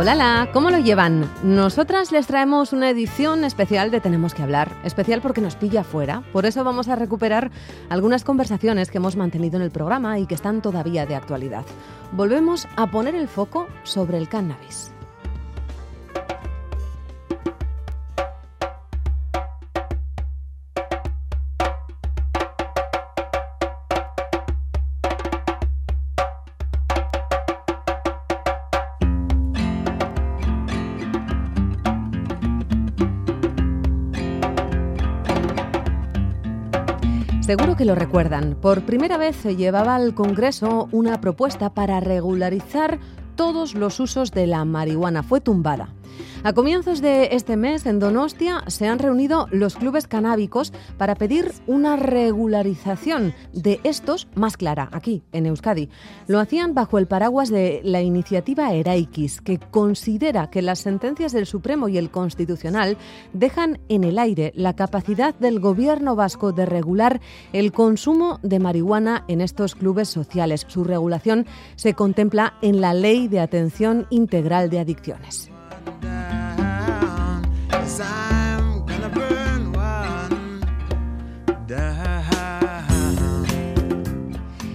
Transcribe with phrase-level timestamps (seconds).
[0.00, 1.28] Hola, ¿cómo lo llevan?
[1.42, 6.22] Nosotras les traemos una edición especial de Tenemos que hablar, especial porque nos pilla fuera.
[6.32, 7.50] Por eso vamos a recuperar
[7.88, 11.64] algunas conversaciones que hemos mantenido en el programa y que están todavía de actualidad.
[12.12, 14.92] Volvemos a poner el foco sobre el cannabis.
[37.48, 38.58] Seguro que lo recuerdan.
[38.60, 42.98] Por primera vez se llevaba al Congreso una propuesta para regularizar
[43.36, 45.22] todos los usos de la marihuana.
[45.22, 45.88] Fue tumbada.
[46.44, 51.52] A comienzos de este mes, en Donostia, se han reunido los clubes canábicos para pedir
[51.66, 55.88] una regularización de estos más clara, aquí, en Euskadi.
[56.26, 61.46] Lo hacían bajo el paraguas de la iniciativa Eraikis, que considera que las sentencias del
[61.46, 62.96] Supremo y el Constitucional
[63.32, 67.20] dejan en el aire la capacidad del gobierno vasco de regular
[67.52, 70.64] el consumo de marihuana en estos clubes sociales.
[70.68, 71.46] Su regulación
[71.76, 75.50] se contempla en la Ley de Atención Integral de Adicciones.
[77.98, 78.27] side.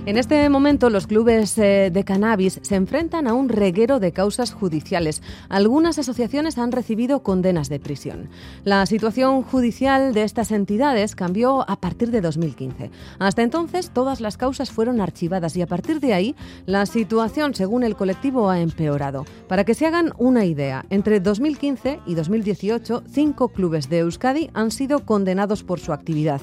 [0.06, 4.52] En este momento, los clubes eh, de cannabis se enfrentan a un reguero de causas
[4.52, 5.24] judiciales.
[5.48, 8.28] Algunas asociaciones han recibido condenas de prisión.
[8.66, 12.92] La situación judicial de estas entidades cambió a partir de 2015.
[13.18, 16.36] Hasta entonces, todas las causas fueron archivadas y a partir de ahí,
[16.66, 19.24] la situación, según el colectivo, ha empeorado.
[19.48, 24.72] Para que se hagan una idea, entre 2015 y 2018, cinco clubes de Euskadi han
[24.72, 26.42] sido condenados por su actividad.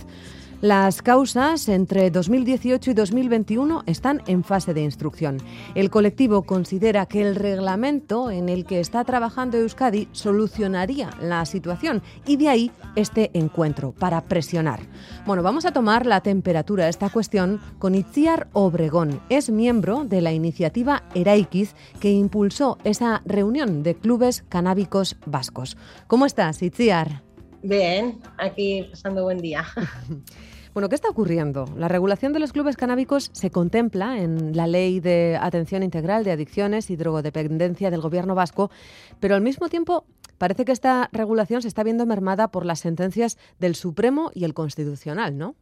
[0.60, 5.38] Las causas entre 2018 y 2021 están en fase de instrucción.
[5.74, 12.02] El colectivo considera que el reglamento en el que está trabajando Euskadi solucionaría la situación
[12.26, 14.80] y de ahí este encuentro para presionar.
[15.24, 19.22] Bueno, vamos a tomar la temperatura de esta cuestión con Itziar Obregón.
[19.30, 25.78] Es miembro de la iniciativa Eraikiz que impulsó esa reunión de clubes canábicos vascos.
[26.06, 27.22] ¿Cómo estás, Itziar?
[27.62, 29.64] Bien, aquí pasando buen día.
[30.72, 31.64] Bueno, ¿qué está ocurriendo?
[31.76, 36.30] La regulación de los clubes canábicos se contempla en la Ley de Atención Integral de
[36.30, 38.70] Adicciones y Drogodependencia del Gobierno vasco,
[39.18, 40.04] pero al mismo tiempo
[40.38, 44.54] parece que esta regulación se está viendo mermada por las sentencias del Supremo y el
[44.54, 45.56] Constitucional, ¿no?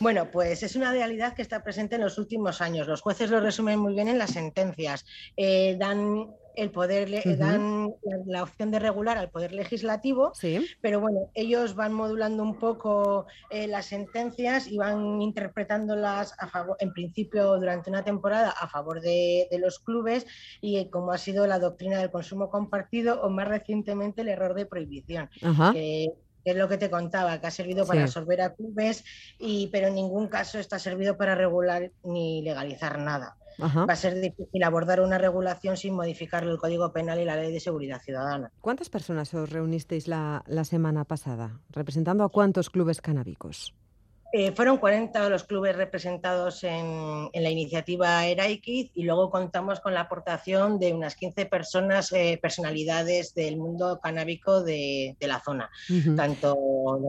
[0.00, 2.86] Bueno, pues es una realidad que está presente en los últimos años.
[2.86, 5.06] Los jueces lo resumen muy bien en las sentencias.
[5.34, 6.26] Eh, dan
[6.56, 7.36] el poder, le- Ujú.
[7.36, 7.90] dan
[8.26, 10.66] la, opción de regular al poder legislativo, Sí.
[10.80, 16.76] pero bueno, ellos van modulando un poco eh, las sentencias y van interpretándolas a favor,
[16.80, 20.26] en principio durante una temporada a favor de, de los clubes
[20.60, 24.54] y eh, como ha sido la doctrina del consumo compartido o más recientemente el error
[24.54, 25.30] de prohibición.
[25.72, 26.08] Que
[26.44, 28.02] que es lo que te contaba, que ha servido para Sí.
[28.06, 29.04] absorber a clubes,
[29.38, 33.36] y, pero en ningún caso está servido para regular ni legalizar nada.
[33.60, 33.86] Ajá.
[33.86, 37.52] Va a ser difícil abordar una regulación sin modificar el Código Penal y la Ley
[37.52, 38.50] de Seguridad Ciudadana.
[38.60, 41.60] ¿Cuántas personas os reunisteis la, la semana pasada?
[41.70, 43.74] ¿Representando a cuántos clubes canábicos?
[44.34, 49.92] Eh, fueron 40 los clubes representados en, en la iniciativa Eraikiz y luego contamos con
[49.92, 55.70] la aportación de unas 15 personas, eh, personalidades del mundo canábico de, de la zona.
[56.16, 56.56] Tanto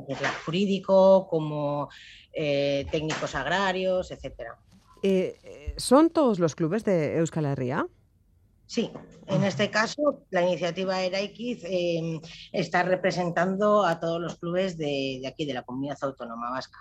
[0.06, 1.88] que es la jurídico como
[2.34, 4.58] eh, técnicos agrarios, etcétera.
[5.04, 7.86] Eh, eh, ¿Son todos los clubes de Euskal Herria?
[8.66, 8.90] Sí,
[9.28, 12.22] en este caso la iniciativa Eraikiz eh,
[12.54, 16.80] está representando a todos los clubes de, de aquí, de la comunidad autónoma vasca.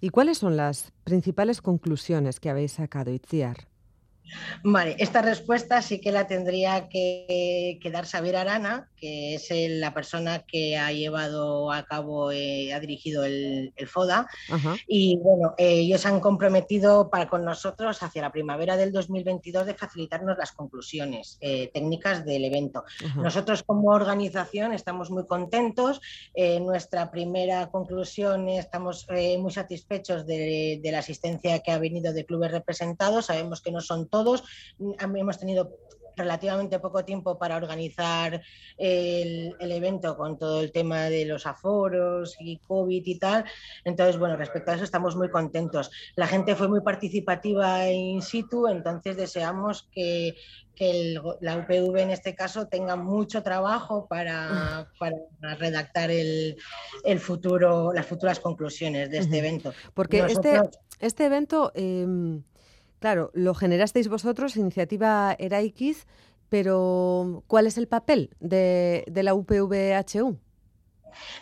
[0.00, 3.68] ¿Y cuáles son las principales conclusiones que habéis sacado, Itziar?
[4.62, 9.92] Vale, esta respuesta sí que la tendría que, que dar Xavier Arana, que es la
[9.92, 14.26] persona que ha llevado a cabo, eh, ha dirigido el, el FODA.
[14.48, 14.76] Ajá.
[14.86, 19.74] Y bueno, eh, ellos han comprometido para con nosotros hacia la primavera del 2022 de
[19.74, 22.84] facilitarnos las conclusiones eh, técnicas del evento.
[23.04, 23.20] ajá.
[23.20, 26.00] Nosotros como organización estamos muy contentos.
[26.60, 29.06] Nuestra primera conclusión es estamos
[29.38, 33.26] muy satisfechos de, de la asistencia que ha venido de clubes representados.
[33.26, 34.44] Sabemos que no son todos.
[34.78, 35.76] Mm, Hemos tenido
[36.16, 38.42] relativamente poco tiempo para organizar
[38.76, 43.44] el, evento con todo el tema de los aforos y COVID y tal.
[43.84, 45.90] Entonces, bueno, respecto a eso estamos muy contentos.
[46.16, 50.34] La gente fue muy participativa in situ, entonces deseamos que,
[51.40, 54.88] la UPV en este caso tenga mucho trabajo para,
[55.40, 56.56] redactar el,
[57.20, 59.72] futuro, las futuras conclusiones de este evento.
[59.94, 60.60] Porque este,
[60.98, 61.70] este evento...
[61.76, 62.42] Em,
[62.98, 66.06] Claro, lo generasteis vosotros, iniciativa X,
[66.48, 70.38] pero ¿cuál es el papel de, la UPVHU?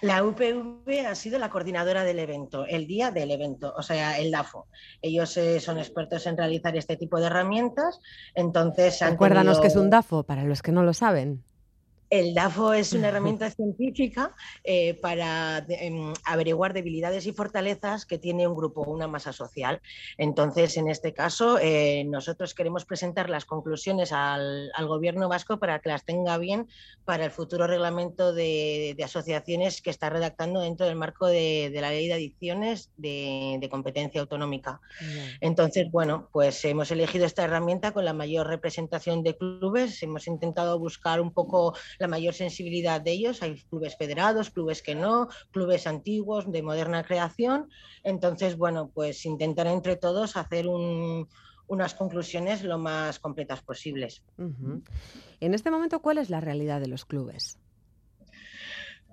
[0.02, 4.30] La UPV ha sido la coordinadora del evento, el día del evento, o sea, el
[4.30, 4.66] DAFO.
[5.00, 8.00] Ellos eh, son expertos en realizar este tipo de herramientas,
[8.34, 9.00] entonces...
[9.00, 11.42] Recuérdanos que es un DAFO, para los que no lo saben.
[12.12, 18.46] El DAFO es una herramienta científica eh, para em, averiguar debilidades y fortalezas que tiene
[18.46, 19.80] un grupo, una masa social.
[20.18, 25.88] Entonces, en este caso, eh, nosotros queremos presentar las conclusiones al, gobierno vasco para que
[25.88, 26.68] las tenga bien
[27.06, 32.08] para el futuro reglamento de, asociaciones que está redactando dentro del marco de, la ley
[32.08, 34.82] de adicciones de, competencia autonómica.
[35.40, 40.02] Entonces, bueno, pues hemos elegido esta herramienta con la mayor representación de clubes.
[40.02, 43.42] Hemos intentado buscar un poco la mayor sensibilidad de ellos.
[43.42, 47.70] Hay clubes federados, clubes que no, clubes antiguos de moderna creación.
[48.02, 54.22] Entonces, bueno, pues intentar entre todos hacer unas conclusiones lo más completas posibles.
[55.40, 57.61] En este momento, ¿cuál es la realidad de los clubes?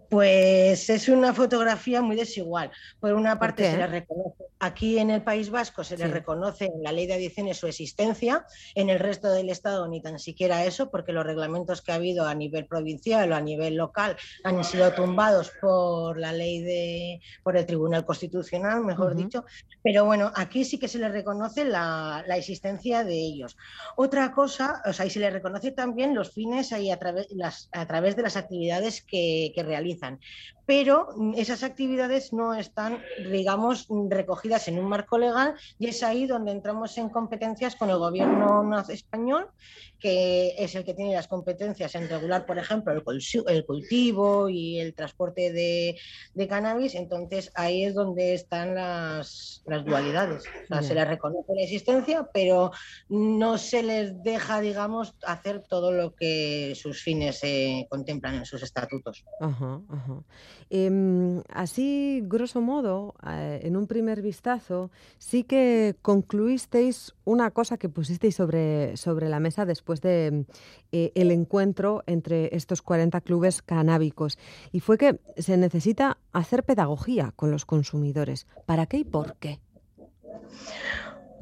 [0.09, 2.71] Pues es una fotografía muy desigual.
[2.99, 6.81] Por una parte, se le reconoce, aquí en el País Vasco se le reconoce en
[6.81, 10.89] la ley de adicciones su existencia, en el resto del Estado ni tan siquiera eso,
[10.89, 14.91] porque los reglamentos que ha habido a nivel provincial o a nivel local han sido
[14.93, 19.45] tumbados por la ley de, por el Tribunal Constitucional, mejor dicho.
[19.83, 23.57] Pero bueno, aquí sí que se le reconoce la, existencia de ellos.
[23.95, 27.69] Otra cosa, o sea, y se le reconoce también los fines ahí a, través, las,
[27.73, 30.19] a través de las actividades que, que realizan Nathan
[30.69, 33.01] pero esas actividades no están,
[33.31, 37.97] digamos, recogidas en un marco legal y es ahí donde entramos en competencias con el
[37.97, 39.47] gobierno español,
[39.99, 44.93] que es el que tiene las competencias en regular, por ejemplo, el, cultivo y el
[44.93, 46.93] transporte de, cannabis.
[46.93, 50.43] Entonces ahí es donde están las, dualidades.
[50.81, 52.71] se les reconoce la existencia, pero
[53.09, 58.61] no se les deja, digamos, hacer todo lo que sus fines se contemplan en sus
[58.61, 59.25] estatutos.
[60.71, 67.89] Em, así, grosso modo, eh, en un primer vistazo, sí que concluisteis una cosa que
[67.89, 70.45] pusisteis sobre, sobre la mesa después de
[70.91, 74.37] eh, encuentro entre estos 40 clubes canábicos,
[74.71, 78.45] y fue que se necesita hacer pedagogía con los consumidores.
[78.67, 79.59] ¿Para qué y por qué?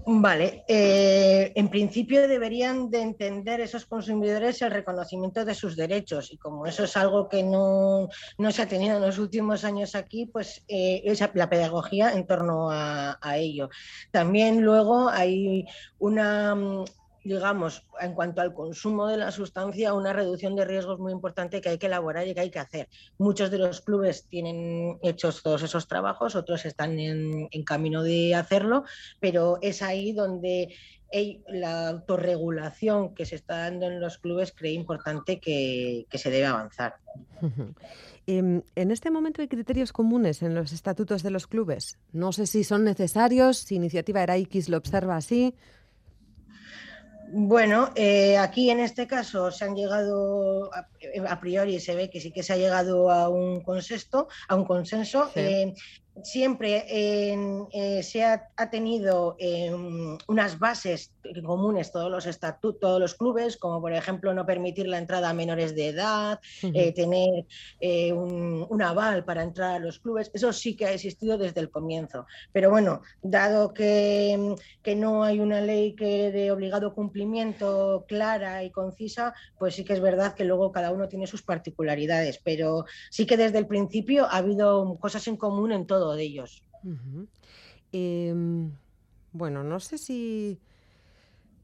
[0.10, 6.38] Vale, eh, en principio deberían de entender esos consumidores el reconocimiento de sus derechos y
[6.38, 8.08] como eso es algo que no,
[8.50, 13.38] se ha tenido en los últimos años aquí, pues eh, la pedagogía en torno a
[13.38, 13.70] ello.
[14.10, 15.66] También luego hay
[16.00, 16.56] una
[17.28, 21.70] digamos, en cuanto al consumo de la sustancia, una reducción de riesgos muy importante que
[21.70, 22.88] hay que elaborar y que hay que hacer.
[23.18, 28.86] Muchos de los clubes tienen hechos todos esos trabajos, otros están en, camino de hacerlo,
[29.20, 30.74] pero es ahí donde
[31.50, 36.96] la autorregulación que se está dando en los clubes cree importante que, se debe avanzar.
[38.30, 41.98] Em, en este momento hay criterios comunes en los estatutos de los clubes.
[42.12, 45.56] No sé si son necesarios, si Iniciativa X lo observa así.
[47.30, 52.32] Bueno, eh, aquí en este caso se han llegado, a, priori se ve que sí
[52.32, 55.30] que se ha llegado a un consenso, a un consenso.
[55.36, 55.74] Eh,
[56.24, 61.12] siempre eh, se ha, tenido em, unas bases
[61.46, 65.34] comunes todos los estatutos, todos los clubes, como por ejemplo no permitir la entrada a
[65.34, 67.46] menores de edad, eh, tener
[67.80, 71.70] eh, un, aval para entrar a los clubes, eso sí que ha existido desde el
[71.70, 72.26] comienzo.
[72.54, 78.72] Pero bueno, dado que, que no hay una ley que de obligado cumplimiento clara y
[78.72, 83.26] concisa, pues sí que es verdad que luego cada uno tiene sus particularidades, pero sí
[83.26, 86.64] que desde el principio ha habido cosas en común en todo de ellos.
[87.92, 88.72] Em,
[89.32, 90.60] bueno, no sé si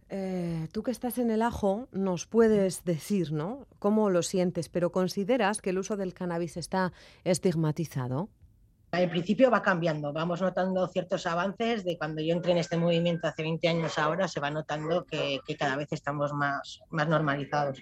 [0.10, 3.68] eh, tú que estás en el ajo nos puedes decir, ¿no?
[3.80, 4.70] ¿Cómo lo sientes?
[4.70, 8.30] Pero consideras que el uso del cannabis está estigmatizado.
[8.94, 13.28] Al principio va cambiando, vamos notando ciertos avances de cuando yo entré en este movimiento
[13.28, 17.80] hace 20 años ahora, se va notando que, cada vez estamos más, más normalizados.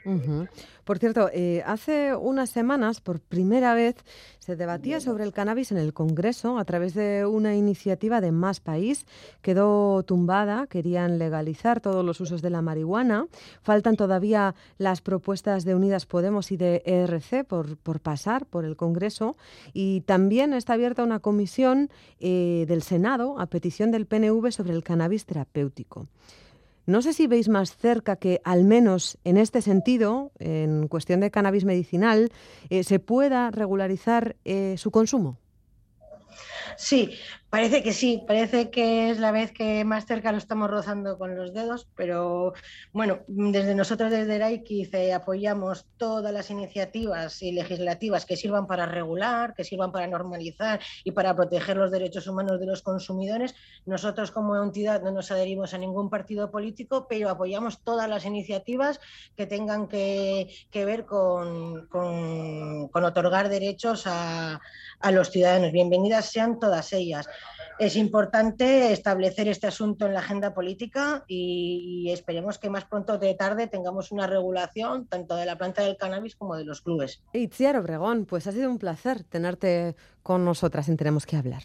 [0.85, 3.95] Por cierto, eh, hace unas semanas, por primera vez,
[4.39, 8.59] se debatía sobre el cannabis en el Congreso a través de una iniciativa de Más
[8.59, 9.05] País.
[9.41, 13.27] Quedó tumbada, querían legalizar todos los usos de la marihuana.
[13.61, 18.75] Faltan todavía las propuestas de Unidas Podemos y de ERC por, por pasar por el
[18.75, 19.37] Congreso.
[19.73, 21.89] Y también está una comisión
[22.19, 26.07] eh, del Senado a petición del PNV sobre el cannabis terapéutico.
[26.85, 31.31] No sé si veis más cerca que, al menos en este sentido, en cuestión de
[31.31, 32.31] cannabis medicinal,
[32.69, 35.37] eh, se pueda regularizar eh, su consumo.
[36.77, 37.11] Sí,
[37.51, 41.35] Parece que sí, parece que es la vez que más cerca lo estamos rozando con
[41.35, 42.53] los dedos, pero
[42.93, 49.53] bueno, desde nosotros desde Raikiz apoyamos todas las iniciativas y legislativas que sirvan para regular,
[49.53, 53.53] que sirvan para normalizar y para proteger los derechos humanos de los consumidores.
[53.85, 59.01] Nosotros como entidad no nos adherimos a ningún partido político, pero apoyamos todas las iniciativas
[59.35, 61.89] que tengan que, ver con,
[62.93, 64.61] otorgar derechos a,
[65.01, 65.73] a los ciudadanos.
[65.73, 67.27] Bienvenidas sean todas ellas
[67.81, 73.33] es importante establecer este asunto en la agenda política y, esperemos que más pronto de
[73.33, 77.23] tarde tengamos una regulación tanto de la planta del cannabis como de los clubes.
[77.33, 81.63] Itziar Obregón, pues ha sido un placer tenerte con nosotras en Tenemos que hablar.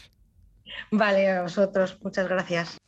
[0.90, 1.98] Vale, a vosotros.
[2.02, 2.78] Muchas gracias.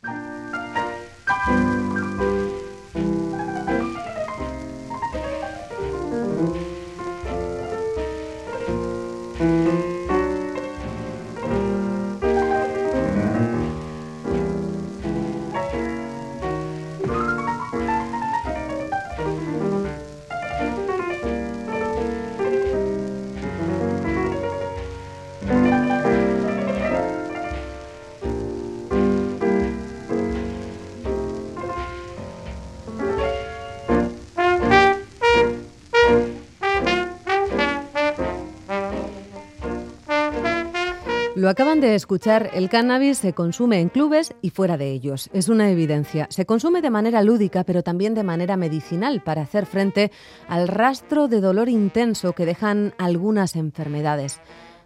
[41.39, 45.31] Lo acaban de escuchar, el cannabis se consume en clubes y fuera de ellos.
[45.33, 46.27] Es una evidencia.
[46.31, 50.11] Se consume de manera lúdica, pero también de manera medicinal para hacer frente
[50.49, 54.41] al rastro de dolor intenso que dejan algunas enfermedades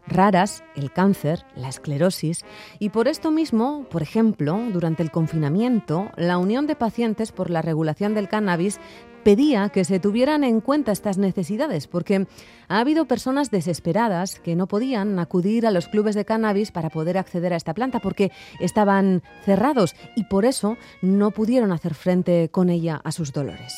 [0.06, 2.44] raras, el cáncer, la esclerosis,
[2.78, 7.62] y por esto mismo, por ejemplo, durante el confinamiento, la Unión de Pacientes por la
[7.62, 8.80] Regulación del Cannabis
[9.22, 12.26] pedía que se tuvieran en cuenta estas necesidades, porque
[12.68, 17.18] ha habido personas desesperadas que no podían acudir a los clubes de cannabis para poder
[17.18, 22.70] acceder a esta planta porque estaban cerrados y por eso no pudieron hacer frente con
[22.70, 23.74] ella a sus dolores.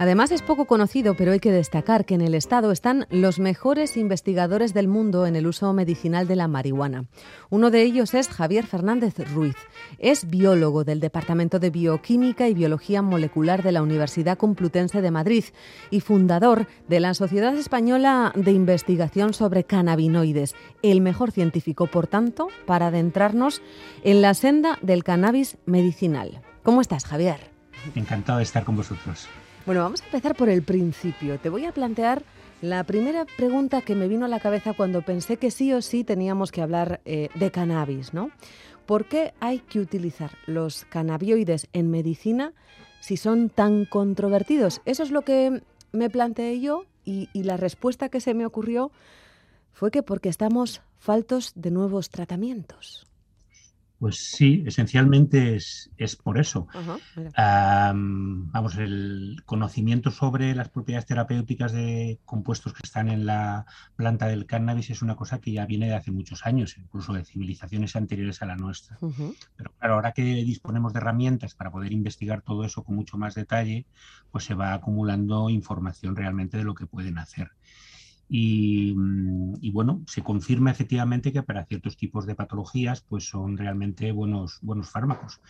[0.00, 3.96] Además es poco conocido, pero hay que destacar que en el Estado están los mejores
[3.96, 7.06] investigadores del mundo en el uso medicinal de la marihuana.
[7.50, 9.56] Uno de ellos es Javier Fernández Ruiz.
[9.98, 15.44] Es biólogo del Departamento de Bioquímica y Biología Molecular de la Universidad Complutense de Madrid
[15.90, 22.48] y fundador de la Sociedad Española de Investigación sobre Cannabinoides, el mejor científico, por tanto,
[22.66, 23.62] para adentrarnos
[24.04, 26.40] en la senda del cannabis medicinal.
[26.62, 27.50] ¿Cómo estás, Javier?
[27.96, 29.28] Encantado de estar con vosotros.
[29.68, 31.38] Bueno, vamos a empezar por el principio.
[31.38, 32.22] Te voy a plantear
[32.62, 36.04] la primera pregunta que me vino a la cabeza cuando pensé que sí o sí
[36.04, 38.30] teníamos que hablar eh, de cannabis, ¿no?
[38.86, 42.54] ¿Por qué hay que utilizar los cannabinoides en medicina
[43.00, 44.80] si son tan controvertidos?
[44.86, 48.90] Eso es lo que me planteé yo y la respuesta que se me ocurrió
[49.74, 53.06] fue que porque estamos faltos de nuevos tratamientos.
[53.98, 56.68] Pues sí, esencialmente es, por eso.
[57.36, 64.46] vamos, el conocimiento sobre las propiedades terapéuticas de compuestos que están en la planta del
[64.46, 68.40] cannabis es una cosa que ya viene de hace muchos años, incluso de civilizaciones anteriores
[68.40, 68.98] a la nuestra.
[69.56, 73.34] Pero claro, ahora que disponemos de herramientas para poder investigar todo eso con mucho más
[73.34, 73.86] detalle,
[74.30, 77.50] pues se va acumulando información realmente de lo que pueden hacer.
[78.28, 84.12] Mm, y, bueno, se confirma efectivamente que para ciertos tipos de patologías pues son realmente
[84.12, 85.40] buenos, buenos fármacos.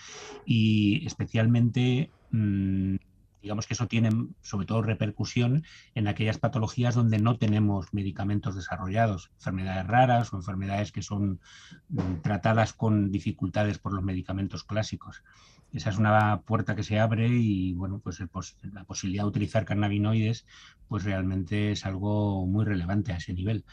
[0.44, 2.96] Y especialmente, mm,
[3.42, 4.10] digamos que eso tiene
[4.42, 10.92] sobre todo repercusión en aquellas patologías donde no tenemos medicamentos desarrollados, enfermedades raras o enfermedades
[10.92, 11.40] que son
[11.88, 15.22] mm, tratadas con dificultades por los medicamentos clásicos
[15.72, 18.22] esa es una puerta que se abre y bueno, pues
[18.62, 20.46] la posibilidad de utilizar cannabinoides
[20.88, 23.64] pues realmente es algo muy relevante a ese nivel.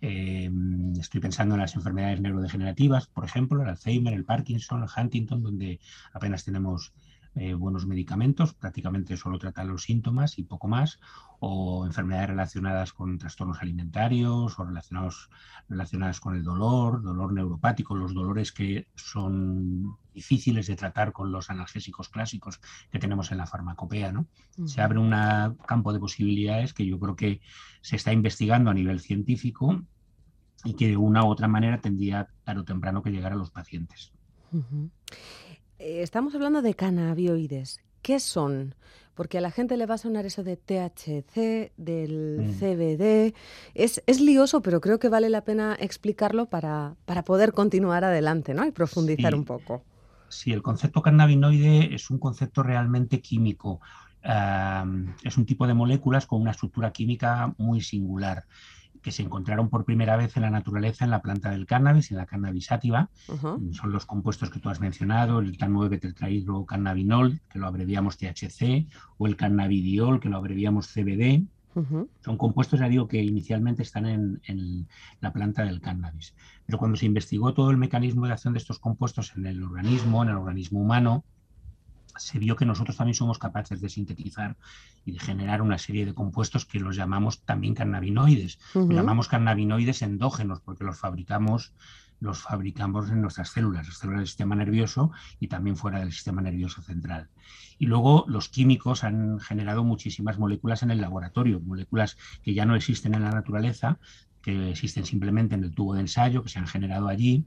[0.00, 5.42] Em, estoy pensando en las enfermedades neurodegenerativas, por ejemplo, el Alzheimer, el Parkinson, el Huntington,
[5.42, 5.80] donde
[6.12, 6.92] apenas tenemos
[7.36, 11.00] eh, buenos medicamentos, prácticamente solo tratan los síntomas y poco más,
[11.46, 15.28] o enfermedades relacionadas con trastornos alimentarios o relacionados,
[15.68, 21.50] relacionadas con el dolor, dolor neuropático, los dolores que son difíciles de tratar con los
[21.50, 22.60] analgésicos clásicos
[22.90, 24.10] que tenemos en la farmacopea.
[24.10, 24.26] ¿no?
[24.64, 25.10] Se abre un
[25.66, 27.40] campo de posibilidades que yo creo que
[27.82, 29.82] se está investigando a nivel científico
[30.64, 33.50] y que de una u otra manera tendría tarde o temprano que llegar a los
[33.50, 34.12] pacientes.
[35.78, 37.80] Eh, estamos hablando de cannabinoides.
[38.00, 38.74] ¿Qué son?
[39.14, 42.58] Porque a la gente le va a sonar eso de THC, del mm.
[42.58, 43.34] CBD.
[43.74, 48.54] Es, es, lioso, pero creo que vale la pena explicarlo para, para poder continuar adelante
[48.54, 48.66] ¿no?
[48.66, 49.84] y profundizar un poco.
[50.28, 53.80] Sí, el concepto cannabinoide es un concepto realmente químico.
[55.22, 58.44] es un tipo de moléculas con una estructura química muy singular
[59.04, 62.16] que se encontraron por primera vez en la naturaleza en la planta del cannabis, en
[62.16, 63.10] la cannabis sativa.
[63.72, 66.00] Son los compuestos que tú has mencionado, el tan 9
[66.66, 71.44] cannabinol, que lo abreviamos THC, o el cannabidiol, que lo abreviamos CBD.
[72.24, 74.88] Son compuestos, ya digo, que inicialmente están en, en,
[75.20, 76.34] la planta del cannabis.
[76.64, 80.22] Pero cuando se investigó todo el mecanismo de acción de estos compuestos en el organismo,
[80.22, 81.24] en el organismo humano,
[82.16, 84.56] se vio que nosotros también somos capaces de sintetizar
[85.04, 88.58] y de generar una serie de compuestos que los llamamos también cannabinoides.
[88.74, 91.74] Los llamamos cannabinoides endógenos porque los fabricamos,
[92.20, 96.42] los fabricamos en nuestras células, las células del sistema nervioso y también fuera del sistema
[96.42, 97.28] nervioso central.
[97.78, 102.76] Y luego los químicos han generado muchísimas moléculas en el laboratorio, moléculas que ya no
[102.76, 103.98] existen en la naturaleza,
[104.42, 107.46] que existen simplemente en el tubo de ensayo, que se han generado allí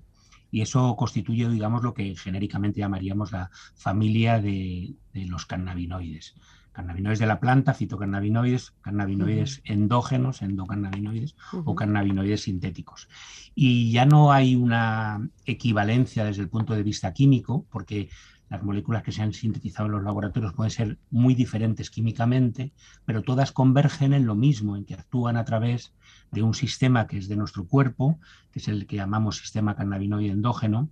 [0.52, 6.36] y eso constituye, digamos, lo que genéricamente llamaríamos la familia de, los cannabinoides.
[6.72, 11.36] Cannabinoides de la planta, fitocannabinoides, cannabinoides endógenos, endocannabinoides
[11.66, 13.10] o cannabinoides sintéticos.
[13.56, 18.10] Y ya no hay una equivalencia desde el punto de vista químico, porque
[18.50, 22.72] las moléculas que se han sintetizado en los laboratorios pueden ser muy diferentes químicamente,
[23.06, 25.94] pero todas convergen en lo mismo, en que actúan a través
[26.32, 28.20] de un sistema que es de nuestro cuerpo,
[28.52, 30.90] que es el que llamamos sistema cannabinoide endógeno,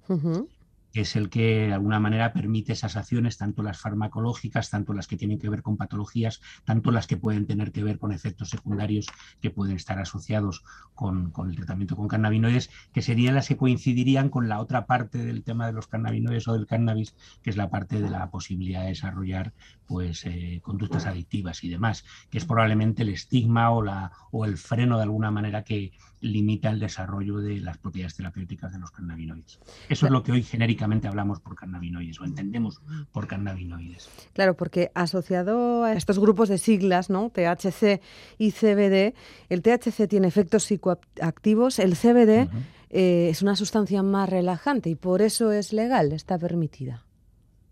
[0.96, 5.08] que es el que de alguna manera permite esas acciones, tanto las farmacológicas, tanto las
[5.08, 8.50] que tienen que ver con patologías, tanto las que pueden tener que ver con efectos
[8.50, 9.08] secundarios
[9.42, 14.48] que pueden estar asociados con, el tratamiento con cannabinoides, que serían las que coincidirían con
[14.48, 18.00] la otra parte del tema de los cannabinoides o del cannabis, que es la parte
[18.00, 19.52] de la posibilidad de desarrollar
[19.88, 24.58] pues, eh, conductas adictivas y demás, que es probablemente el estigma o, la, o el
[24.58, 25.92] freno de alguna manera que
[26.26, 29.60] limita el desarrollo de las propiedades terapéuticas de los cannabinoides.
[29.90, 34.10] Eso es lo que hoy genéricamente hablamos por cannabinoides o entendemos por cannabinoides.
[34.34, 37.30] Claro, porque asociado a estos grupos de siglas, ¿no?
[37.30, 38.02] THC
[38.38, 39.14] y CBD,
[39.50, 42.50] el THC tiene efectos psicoactivos, el CBD
[42.90, 47.05] eh, es una sustancia más relajante y por eso es legal, está permitida.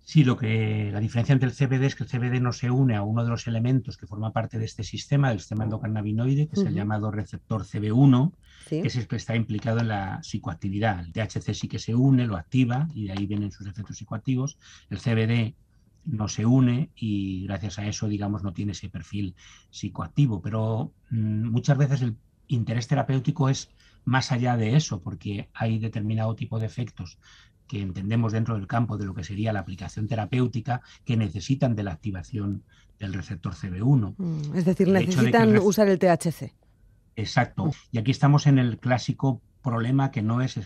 [0.06, 2.96] Sí, lo que la diferencia entre el CBD es que el CBD no se une
[2.96, 6.60] a uno de los elementos que forma parte de este sistema, del sistema endocannabinoide, que
[6.60, 8.34] es el llamado receptor CB1,
[8.68, 11.00] que es el que está implicado en la psicoactividad.
[11.00, 14.58] El THC sí que se une, lo activa y de ahí vienen sus efectos psicoactivos.
[14.90, 15.56] El CBD
[16.06, 19.36] no se une y gracias a eso, digamos, no tiene ese perfil
[19.70, 20.42] psicoactivo.
[20.42, 23.70] Pero mm, muchas veces el interés terapéutico es
[24.04, 27.18] más allá de eso, porque hay determinado tipo de efectos
[27.68, 31.84] que entendemos dentro del campo de lo que sería la aplicación terapéutica que necesitan de
[31.84, 32.64] la activación
[33.00, 34.16] del receptor CB1.
[34.18, 36.54] Mm, es decir, necesitan usar el THC.
[37.16, 37.72] Exacto.
[37.92, 40.60] Y aquí estamos en el clásico problema que no es,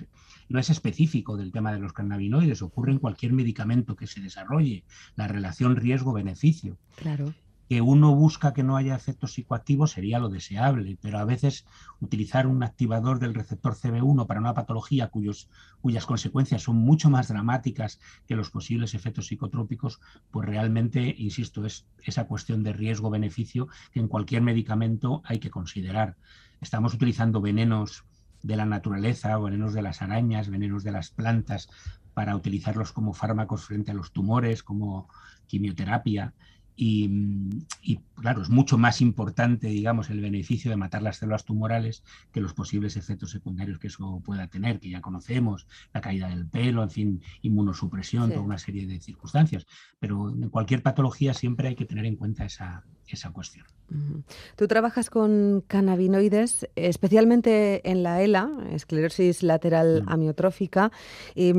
[0.50, 4.84] no es específico del tema de los cannabinoides, ocurre en cualquier medicamento que se desarrolle,
[5.16, 6.78] la relación riesgo-beneficio.
[6.96, 7.34] Claro
[7.68, 11.66] que uno busca que no haya efectos psicoactivos sería lo deseable, pero a veces
[12.00, 15.50] utilizar un activador del receptor CB1 para una patología cuyos,
[15.82, 20.00] cuyas consecuencias son mucho más dramáticas que los posibles efectos psicotrópicos,
[20.32, 26.16] pues realmente, insisto, es esa cuestión de riesgo-beneficio que en cualquier medicamento hay que considerar.
[26.62, 28.06] Estamos utilizando venenos
[28.44, 31.70] de la naturaleza, venenos de las arañas, venenos de las plantas,
[32.14, 35.08] para utilizarlos como fármacos frente a los tumores, como
[35.46, 36.34] quimioterapia.
[36.80, 42.40] Y, claro, es mucho más importante, digamos, el beneficio de matar las células tumorales que
[42.40, 46.84] los posibles efectos secundarios que eso pueda tener, que ya conocemos, la caída del pelo,
[46.84, 49.66] en fin, inmunosupresión, toda una serie de circunstancias.
[49.98, 53.66] Pero en cualquier patología siempre hay que tener en cuenta esa, esa cuestión.
[54.56, 60.10] Tú trabajas con cannabinoides, especialmente en la ELA, esclerosis lateral mm.
[60.10, 60.92] amiotrófica.
[61.34, 61.54] Y,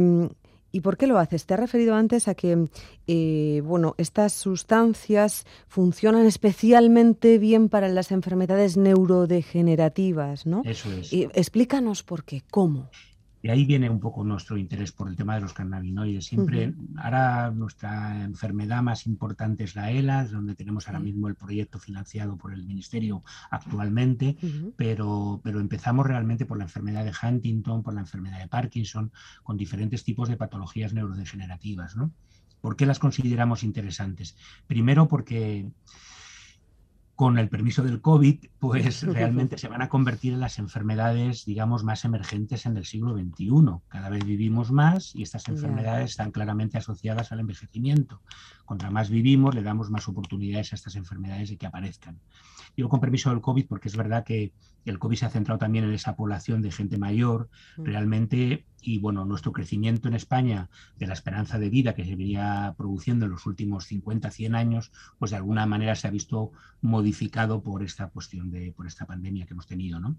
[0.70, 1.46] ¿Y por qué lo haces?
[1.46, 2.68] Te has referido antes a que
[3.06, 10.62] eh, bueno, estas sustancias funcionan especialmente bien para las enfermedades neurodegenerativas, ¿no?
[10.64, 11.12] Eso es.
[11.12, 12.90] explícanos por qué, cómo.
[13.42, 16.26] De ahí viene un poco nuestro interés por el tema de los cannabinoides.
[16.26, 21.78] Siempre, ahora nuestra enfermedad más importante es la ELA, donde tenemos ahora mismo el proyecto
[21.78, 24.36] financiado por el Ministerio actualmente,
[24.76, 29.56] pero, pero empezamos realmente por la enfermedad de Huntington, por la enfermedad de Parkinson, con
[29.56, 31.96] diferentes tipos de patologías neurodegenerativas.
[31.96, 32.10] ¿no?
[32.60, 34.36] ¿Por qué las consideramos interesantes?
[34.66, 35.70] Primero porque
[37.18, 41.82] con el permiso del COVID, pues realmente se van a convertir en las enfermedades, digamos,
[41.82, 43.48] más emergentes en el siglo XXI.
[43.88, 48.22] Cada vez vivimos más y estas enfermedades están claramente asociadas al envejecimiento.
[48.64, 52.20] Contra más vivimos, le damos más oportunidades a estas enfermedades de que aparezcan.
[52.76, 54.52] Digo con permiso del COVID porque es verdad que
[54.84, 57.82] el COVID se ha centrado también en esa población de gente mayor, mm.
[57.82, 62.74] realmente, y bueno, nuestro crecimiento en España de la esperanza de vida que se venía
[62.76, 67.62] produciendo en los últimos 50, 100 años, pues de alguna manera se ha visto modificado
[67.62, 70.16] por esta cuestión de, por esta pandemia que hemos tenido, ¿no?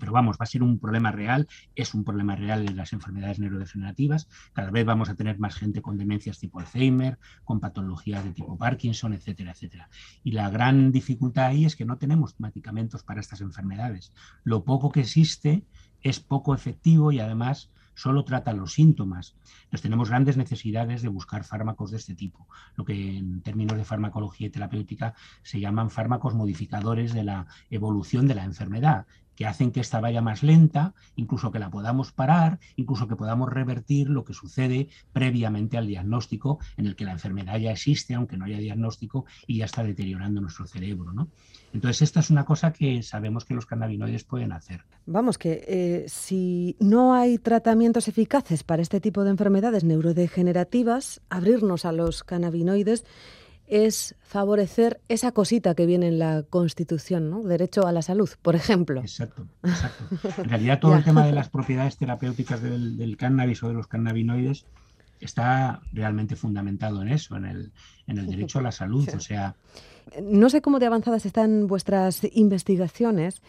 [0.00, 3.38] Pero vamos, va a ser un problema real, es un problema real en las enfermedades
[3.38, 4.28] neurodegenerativas.
[4.52, 8.58] Cada vez vamos a tener más gente con demencias tipo Alzheimer, con patologías de tipo
[8.58, 9.88] Parkinson, etcétera, etcétera.
[10.24, 14.12] Y la gran dificultad ahí es que no tenemos medicamentos para estas enfermedades.
[14.44, 15.64] Lo poco que existe
[16.02, 19.34] es poco efectivo y además solo trata los síntomas.
[19.64, 23.84] Entonces tenemos grandes necesidades de buscar fármacos de este tipo, lo que en términos de
[23.84, 29.72] farmacología y terapéutica se llaman fármacos modificadores de la evolución de la enfermedad que hacen
[29.72, 34.24] que esta vaya más lenta, incluso que la podamos parar, incluso que podamos revertir lo
[34.24, 38.58] que sucede previamente al diagnóstico, en el que la enfermedad ya existe, aunque no haya
[38.58, 41.12] diagnóstico, y ya está deteriorando nuestro cerebro.
[41.12, 41.28] ¿no?
[41.72, 44.84] Entonces, esta es una cosa que sabemos que los cannabinoides pueden hacer.
[45.06, 51.84] Vamos, que eh, si no hay tratamientos eficaces para este tipo de enfermedades neurodegenerativas, abrirnos
[51.84, 53.04] a los cannabinoides
[53.72, 57.42] es favorecer esa cosita que viene en la Constitución, ¿no?
[57.42, 59.00] Derecho a la salud, por ejemplo.
[59.00, 60.04] Exacto, exacto.
[60.42, 64.66] En realidad todo el tema de las propiedades terapéuticas del, cannabis o de los cannabinoides
[65.20, 67.72] está realmente fundamentado en eso, en el,
[68.06, 69.08] en el derecho a la salud.
[69.16, 69.54] O sea.
[70.22, 73.40] No sé cómo de avanzadas están vuestras investigaciones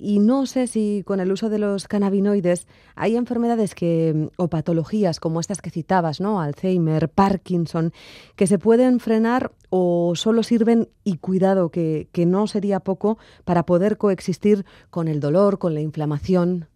[0.00, 5.20] y no sé si con el uso de los cannabinoides hay enfermedades que, o patologías
[5.20, 6.40] como estas que citabas, ¿no?
[6.40, 7.92] Alzheimer, Parkinson,
[8.34, 13.66] que se pueden frenar o solo sirven, y cuidado, que, que no sería poco, para
[13.66, 16.66] poder coexistir con el dolor, con la inflamación.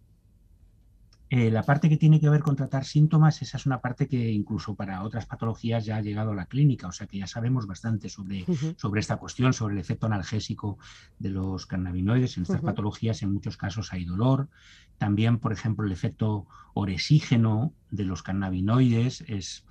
[1.29, 4.31] Eh, la parte que tiene que ver con tratar síntomas, esa es una parte que
[4.31, 7.65] incluso para otras patologías ya ha llegado a la clínica, o sea que ya sabemos
[7.65, 8.45] bastante sobre,
[8.77, 10.77] sobre esta cuestión, sobre el efecto analgésico
[11.17, 12.37] de los cannabinoides.
[12.37, 14.49] En estas patologías en muchos casos hay dolor.
[14.99, 19.65] También, por ejemplo, el efecto oresígeno de los cannabinoides es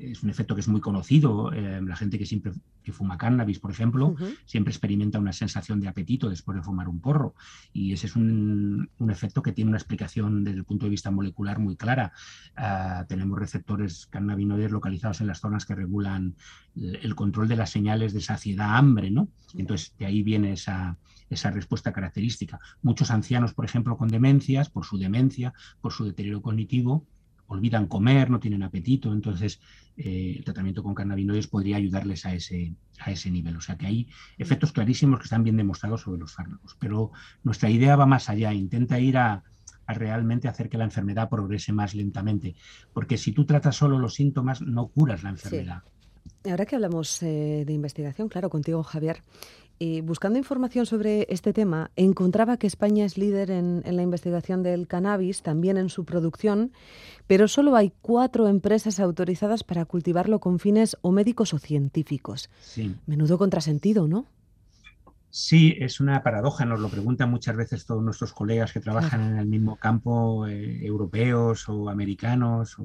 [0.00, 1.52] es un efecto que es muy conocido.
[1.52, 2.52] Eh, la gente que siempre
[2.82, 7.00] que fuma cannabis, por ejemplo, siempre experimenta una sensación de apetito después de fumar un
[7.00, 7.34] porro.
[7.72, 11.58] Y ese es un, efecto que tiene una explicación desde el punto de vista molecular
[11.58, 12.12] muy clara.
[12.56, 16.34] Ah, tenemos receptores cannabinoides localizados en las zonas que regulan
[16.76, 19.28] el control de las señales de saciedad hambre, ¿no?
[19.54, 20.98] Entonces, de ahí viene esa,
[21.30, 22.58] esa respuesta característica.
[22.82, 27.06] Muchos ancianos, por ejemplo, con demencias, por su demencia, por su deterioro cognitivo,
[27.46, 29.60] olvidan comer, no tienen apetito, entonces
[29.96, 33.56] eh, el tratamiento con cannabinoides podría ayudarles a ese, a ese nivel.
[33.56, 37.70] O sea que hay efectos clarísimos que están bien demostrados sobre los fármacos, pero nuestra
[37.70, 39.42] idea va más allá, intenta ir a,
[39.86, 42.56] realmente hacer que la enfermedad progrese más lentamente,
[42.94, 45.82] porque si tú tratas solo los síntomas, no curas la enfermedad.
[46.48, 49.22] Ahora que hablamos eh, de investigación, claro, contigo Javier,
[50.02, 55.42] buscando información sobre este tema, encontraba que España es líder en, la investigación del cannabis,
[55.42, 56.72] también en su producción,
[57.26, 62.50] pero solo hay cuatro empresas autorizadas para cultivarlo con fines o médicos o científicos.
[62.60, 62.94] Sí.
[63.06, 64.26] Menudo contrasentido, ¿no?
[65.30, 69.38] Sí, es una paradoja, nos lo preguntan muchas veces todos nuestros colegas que trabajan en
[69.38, 72.76] el mismo campo, eh, europeos o americanos,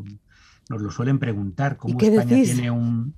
[0.68, 3.14] nos lo suelen preguntar, cómo España tiene un,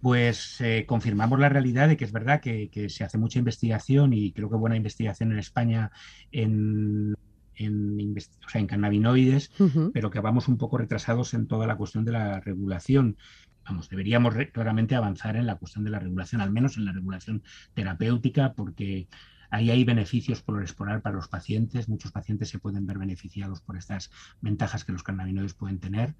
[0.00, 4.32] pues eh, confirmamos la realidad de que es verdad que, se hace mucha investigación y
[4.32, 5.90] creo que buena investigación en España
[6.32, 7.14] en,
[7.54, 9.50] en, cannabinoides,
[9.92, 13.16] pero que vamos un poco retrasados en toda la cuestión de la regulación.
[13.64, 17.42] Vamos, deberíamos claramente avanzar en la cuestión de la regulación, al menos en la regulación
[17.74, 19.08] terapéutica, porque
[19.50, 21.88] ahí hay beneficios por explorar para los pacientes.
[21.88, 26.14] Muchos pacientes se pueden ver beneficiados por estas ventajas que los cannabinoides pueden tener.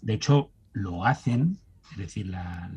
[0.00, 1.58] De hecho, lo hacen
[1.92, 2.70] es decir, la,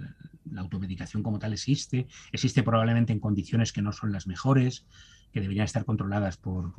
[0.58, 4.86] automedicación como tal existe, existe probablemente en condiciones que no son las mejores,
[5.34, 6.74] que deberían estar controladas por,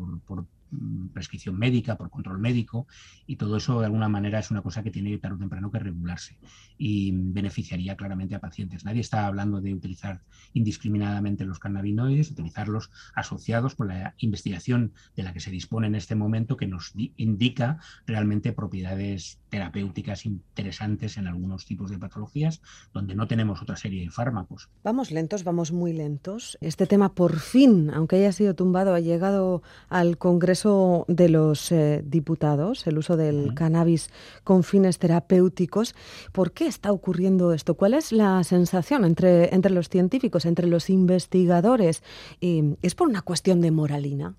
[1.13, 2.87] prescripción médica, por control médico,
[3.27, 5.79] y todo eso de alguna manera es una cosa que tiene tarde o temprano que
[5.79, 6.39] regularse
[6.79, 8.85] y beneficiaría claramente a pacientes.
[8.85, 15.33] Nadie está hablando de utilizar indiscriminadamente los cannabinoides, utilizarlos asociados con la investigación de la
[15.33, 21.67] que se dispone en este momento que nos indica realmente propiedades terapéuticas interesantes en algunos
[21.67, 22.61] tipos de patologías
[22.93, 24.69] donde no tenemos otra serie de fármacos.
[24.83, 26.59] Vamos lentos, vamos muy lentos.
[26.61, 32.03] Este tema por fin, aunque haya sido tumbado, ha llegado al Congreso de los eh,
[32.05, 34.11] Diputados, el uso del cannabis
[34.45, 35.95] con fines terapéuticos.
[36.33, 37.75] ¿Por qué está ocurriendo esto?
[37.75, 42.03] ¿Cuál es la sensación entre, entre los científicos, entre los investigadores?
[42.40, 44.35] ¿Es por una cuestión de moralina?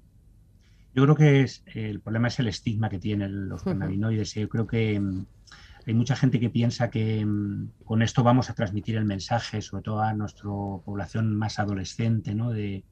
[0.98, 4.34] Yo creo que es, el problema es el estigma que tienen los cannabinoides.
[4.34, 5.26] Yo creo que mm,
[5.86, 9.84] hay mucha gente que piensa que mm, con esto vamos a transmitir el mensaje, sobre
[9.84, 12.50] todo a nuestra población más adolescente, ¿no?
[12.50, 12.84] De,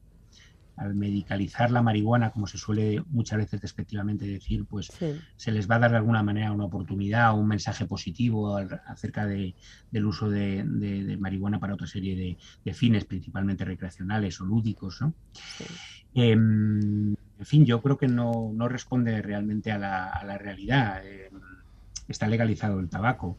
[0.76, 4.90] al medicalizar la marihuana, como se suele muchas veces despectivamente decir, pues
[5.36, 9.26] se les va a dar de alguna manera una oportunidad o un mensaje positivo acerca
[9.26, 9.54] de,
[9.90, 15.00] del uso de, marihuana para otra serie de, fines, principalmente recreacionales o lúdicos.
[15.00, 15.14] ¿no?
[16.14, 21.02] Em, en fin, yo creo que no, responde realmente a la, realidad.
[21.04, 21.30] Eh,
[22.08, 23.36] está legalizado el tabaco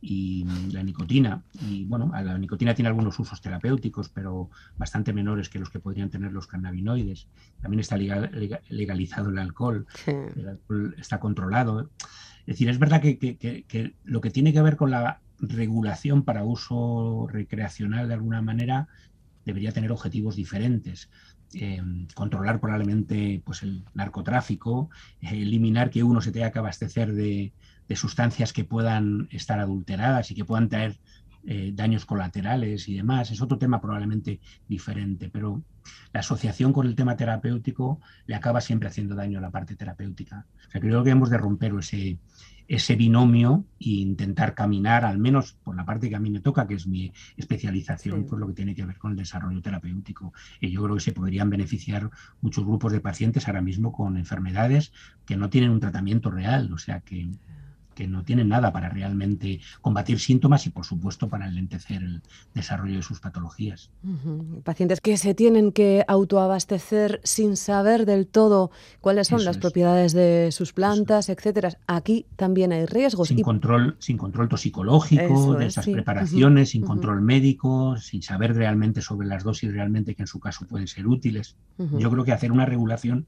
[0.00, 1.42] y la nicotina.
[1.60, 6.10] Y bueno, la nicotina tiene algunos usos terapéuticos, pero bastante menores que los que podrían
[6.10, 7.28] tener los cannabinoides.
[7.60, 9.86] También está legalizado el alcohol.
[10.06, 11.90] El alcohol está controlado.
[12.40, 17.26] Es decir, es verdad que, lo que tiene que ver con la regulación para uso
[17.30, 18.88] recreacional de alguna manera
[19.44, 21.10] debería tener objetivos diferentes.
[21.54, 21.82] Eh,
[22.14, 24.90] controlar probablemente pues, el narcotráfico,
[25.22, 27.54] eliminar que uno se tenga que abastecer de,
[27.96, 30.98] sustancias que puedan estar adulteradas y que puedan traer
[31.44, 33.30] eh, daños colaterales y demás.
[33.30, 35.62] Es otro tema probablemente diferente, pero
[36.12, 40.46] la asociación con el tema terapéutico le acaba siempre haciendo daño a la parte terapéutica.
[40.66, 42.18] O sea, creo que hemos de romper ese,
[42.66, 46.66] ese binomio e intentar caminar, al menos por la parte que a mí me toca,
[46.66, 50.34] que es mi especialización, por lo que tiene que ver con el desarrollo terapéutico.
[50.60, 52.10] Y yo creo que se podrían beneficiar
[52.42, 54.92] muchos grupos de pacientes ahora mismo con enfermedades
[55.24, 57.30] que no tienen un tratamiento real, o sea que
[57.98, 62.22] que no tienen nada para realmente combatir síntomas y, por supuesto, para enlentecer el
[62.54, 63.90] desarrollo de sus patologías.
[64.62, 70.50] Pacientes que se tienen que autoabastecer sin saber del todo cuáles son las propiedades de
[70.52, 71.70] sus plantas, etcétera.
[71.88, 73.26] Aquí también hay riesgos.
[73.26, 79.26] Sin, control, sin control toxicológico de esas preparaciones, sin control médico, sin saber realmente sobre
[79.26, 81.56] las dosis realmente que en su caso pueden ser útiles.
[81.98, 83.26] Yo creo que hacer una regulación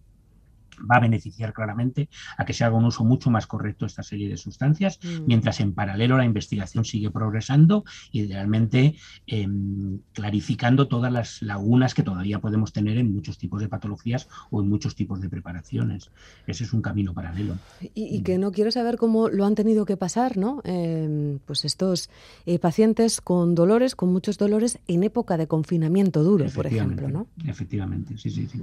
[0.91, 4.03] va a beneficiar claramente a que se haga un uso mucho más correcto de esta
[4.03, 5.27] serie de sustancias, mm.
[5.27, 12.03] mientras en paralelo la investigación sigue progresando y realmente em, clarificando todas las lagunas que
[12.03, 16.11] todavía podemos tener en muchos tipos de patologías o en muchos tipos de preparaciones.
[16.47, 17.57] Ese es un camino paralelo.
[17.95, 20.61] Y, que no quiero saber cómo lo han tenido que pasar, ¿no?
[20.65, 22.11] Em, pues estos
[22.47, 27.27] eh, pacientes con dolores, con muchos dolores en época de confinamiento duro, por ejemplo, ¿no?
[27.47, 28.63] Efectivamente, sí, sí, sí.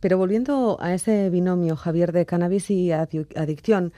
[0.00, 3.92] Pero volviendo a ese binomio Javier de cannabis y adicción,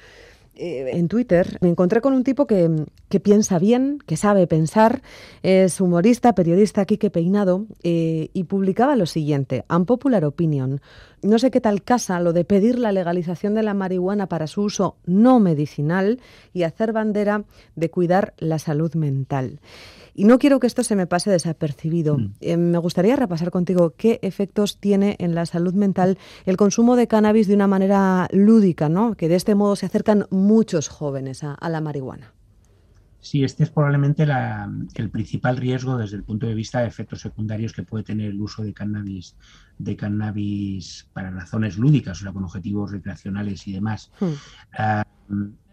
[0.57, 2.87] eh, en Twitter me encontré con un tipo que,
[3.23, 5.03] piensa bien, que sabe pensar,
[5.43, 10.81] es humorista, periodista Quique Peinado, eh, y publicaba lo siguiente, Unpopular Opinion.
[11.23, 14.63] No sé qué tal casa lo de pedir la legalización de la marihuana para su
[14.63, 16.21] uso no medicinal
[16.53, 17.45] y hacer bandera
[17.77, 19.61] de cuidar la salud mental.
[20.19, 22.17] Y no quiero que esto se me pase desapercibido.
[22.17, 22.33] Mm.
[22.41, 27.07] Eh, me gustaría repasar contigo qué efectos tiene en la salud mental el consumo de
[27.07, 29.15] cannabis de una manera lúdica, ¿no?
[29.15, 32.33] Que de este modo se acercan muchos jóvenes a, la marihuana.
[33.21, 34.27] Sí, este es probablemente
[34.95, 38.41] el principal riesgo desde el punto de vista de efectos secundarios que puede tener el
[38.41, 39.37] uso de cannabis,
[39.77, 44.11] de cannabis para razones lúdicas, o sea, con objetivos recreacionales y demás.
[44.21, 44.33] Hmm.
[44.73, 45.05] Ah,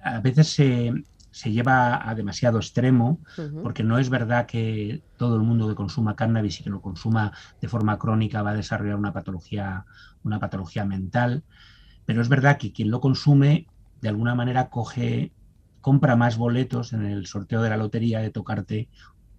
[0.04, 0.92] a veces se,
[1.34, 3.20] se lleva a demasiado extremo,
[3.64, 7.32] porque no es verdad que todo el mundo que consuma cannabis y que lo consuma
[7.60, 9.86] de forma crónica va a desarrollar una patología,
[10.24, 11.44] una patología mental,
[12.06, 13.66] pero es verdad que quien lo consume
[14.00, 15.32] de alguna manera coge,
[15.82, 18.90] compra más boletos en el sorteo de la lotería de tocarte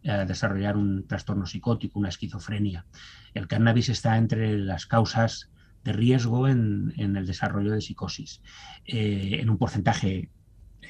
[0.05, 2.87] a eh, desarrollar un trastorno psicótico, una esquizofrenia.
[3.35, 5.53] El cannabis está entre las causas
[5.85, 8.43] de riesgo en, el desarrollo de psicosis,
[8.85, 10.31] eh, en un porcentaje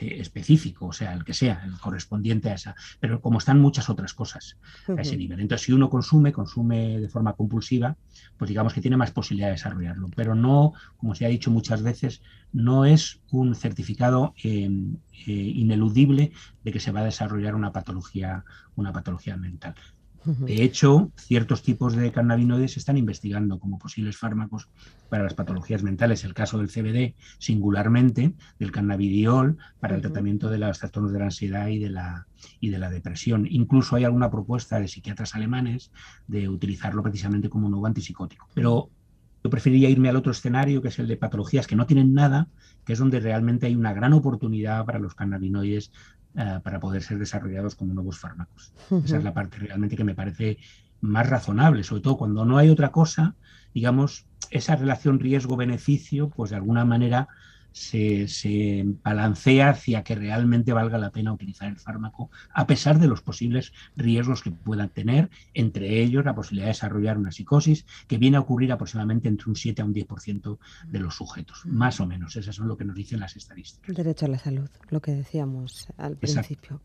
[0.00, 2.74] eh, específico, o sea, el que sea, el correspondiente a esa.
[3.00, 5.40] Pero como están muchas otras cosas a ese nivel.
[5.40, 7.96] Entonces, si uno consume, consume de forma compulsiva,
[8.36, 10.10] pues digamos que tiene más posibilidad de desarrollarlo.
[10.14, 14.70] Pero no, como se ha dicho muchas veces, no es un certificado eh,
[15.26, 18.44] eh, ineludible de que se va a desarrollar una patología,
[18.76, 19.74] una patología mental.
[20.24, 24.68] De hecho, ciertos tipos de cannabinoides se están investigando como posibles fármacos
[25.08, 26.24] para las patologías mentales.
[26.24, 31.26] El caso del CBD, singularmente, del cannabidiol, para el tratamiento de los trastornos de la
[31.26, 32.26] ansiedad y de la,
[32.60, 33.46] y de la depresión.
[33.50, 35.90] Incluso hay alguna propuesta de psiquiatras alemanes
[36.26, 38.48] de utilizarlo precisamente como un nuevo antipsicótico.
[38.54, 38.90] Pero
[39.44, 42.48] yo preferiría irme al otro escenario, que es el de patologías que no tienen nada,
[42.86, 45.92] que es donde realmente hay una gran oportunidad para los cannabinoides
[46.36, 48.72] eh, para poder ser desarrollados como nuevos fármacos.
[49.04, 50.58] Esa es la parte realmente que me parece
[51.00, 53.36] más razonable, sobre todo cuando no hay otra cosa,
[53.72, 57.28] digamos, esa relación riesgo-beneficio, pues de alguna manera
[57.74, 63.20] se, balancea hacia que realmente valga la pena utilizar el fármaco, a pesar de los
[63.20, 68.36] posibles riesgos que puedan tener, entre ellos la posibilidad de desarrollar una psicosis, que viene
[68.36, 72.36] a ocurrir aproximadamente entre un 7 a un 10% de los sujetos, más o menos.
[72.36, 73.88] Esas son lo que nos dicen las estadísticas.
[73.88, 76.80] El derecho a la salud, lo que decíamos al principio.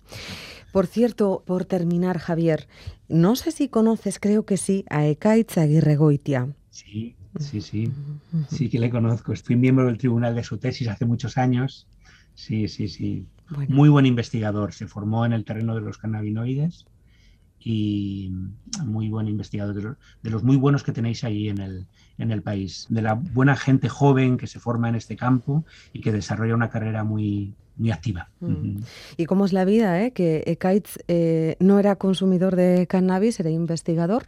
[0.71, 2.67] Por cierto, por terminar, Javier,
[3.07, 6.55] no sé si conoces, creo que sí, a Ekaitz Aguirre Goitia.
[6.71, 7.91] Sí, Sí, sí,
[8.49, 9.33] sí que le conozco.
[9.35, 11.87] Fui miembro del tribunal de su tesis hace muchos años.
[12.33, 13.25] Sí, sí, sí.
[13.67, 14.73] Muy buen investigador.
[14.73, 16.85] Se formó en el terreno de los cannabinoides
[17.59, 18.31] y
[18.85, 21.85] muy buen investigador, de los, muy buenos que tenéis ahí en el,
[22.17, 25.99] en el país, de la buena gente joven que se forma en este campo y
[25.99, 28.29] que desarrolla una carrera muy, muy activa.
[28.39, 28.77] Mm.
[29.17, 30.01] ¿Y cómo es la vida?
[30.01, 30.11] Eh?
[30.11, 34.27] Que Ekaitz eh, no era consumidor de cannabis, era investigador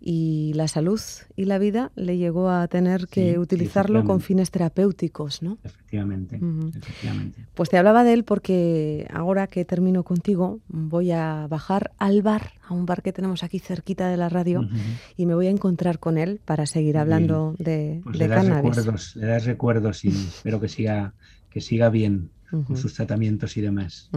[0.00, 1.00] y la salud
[1.36, 5.58] y la vida le llegó a tener que utilizarlo con fines terapéuticos, ¿no?
[5.64, 6.40] Efectivamente,
[6.76, 7.46] efectivamente.
[7.54, 12.52] Pues te hablaba de él porque ahora que termino contigo voy a bajar al bar,
[12.66, 14.68] a un bar que tenemos aquí cerquita de la radio
[15.16, 18.46] y me voy a encontrar con él para seguir hablando de, pues de le das
[18.46, 21.14] Recuerdos, le das recuerdos y espero que siga,
[21.50, 24.10] que siga bien con sus tratamientos y demás.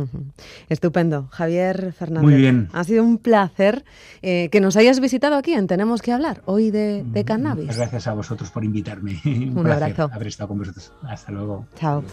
[0.69, 1.27] Estupendo.
[1.31, 2.23] Javier Fernández.
[2.23, 2.69] Muy bien.
[2.73, 3.83] Ha sido un placer
[4.21, 7.65] eh, que nos hayas visitado aquí en Tenemos que hablar hoy de, de cannabis.
[7.65, 9.19] Muchas gracias a vosotros por invitarme.
[9.25, 10.09] un, un abrazo.
[10.11, 10.91] haber estado con vosotros.
[11.03, 11.65] Hasta luego.
[11.75, 12.03] Chao.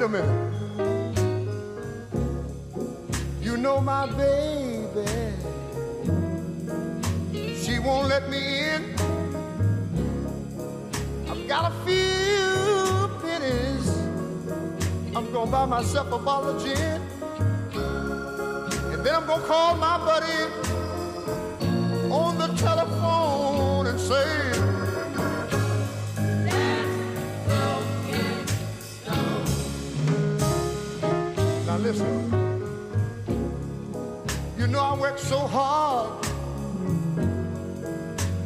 [0.00, 0.52] Wait a minute.
[3.42, 5.06] You know my baby,
[7.56, 8.94] she won't let me in.
[11.28, 13.88] I've got a few pennies.
[15.14, 17.02] I'm gonna buy myself a bottle of gin.
[18.92, 20.50] And then I'm gonna call my buddy
[22.10, 24.39] on the telephone and say,
[31.92, 32.30] listen.
[34.56, 36.24] You know I work so hard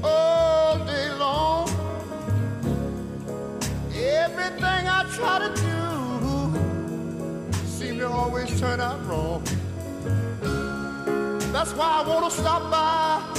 [0.03, 1.69] all day long.
[3.95, 5.79] Everything I try to do
[7.67, 9.43] seems to always turn out wrong.
[11.53, 13.34] That's why I want to stop by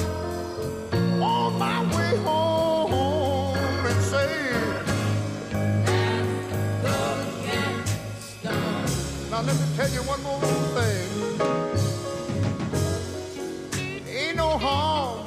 [9.36, 10.40] Now let me tell you one more
[10.78, 11.10] thing.
[14.08, 15.26] Ain't no harm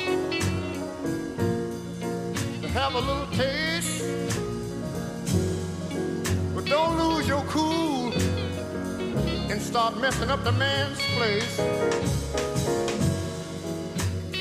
[2.63, 4.03] to have a little taste,
[6.55, 8.15] but don't lose your cool
[9.51, 11.61] and start messing up the man's place.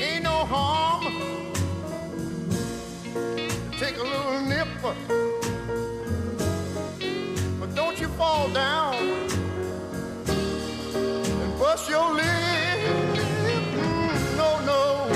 [0.00, 1.12] Ain't no harm
[3.78, 4.68] take a little nip,
[7.60, 8.87] but don't you fall down
[11.78, 12.24] bust your lip.
[13.76, 15.08] Mm, no, no.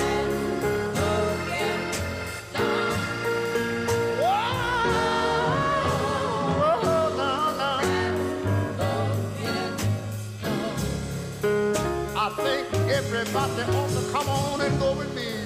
[12.14, 15.41] I think everybody ought to come on and go with me.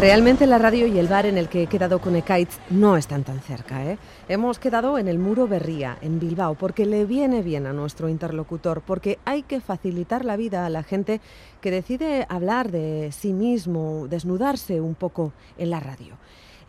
[0.00, 3.22] Realmente la radio y el bar en el que he quedado con Ekaitz no están
[3.22, 3.84] tan cerca.
[3.84, 3.98] ¿eh?
[4.28, 8.80] Hemos quedado en el Muro Berría, en Bilbao, porque le viene bien a nuestro interlocutor,
[8.80, 11.20] porque hay que facilitar la vida a la gente
[11.60, 16.16] que decide hablar de sí mismo, desnudarse un poco en la radio.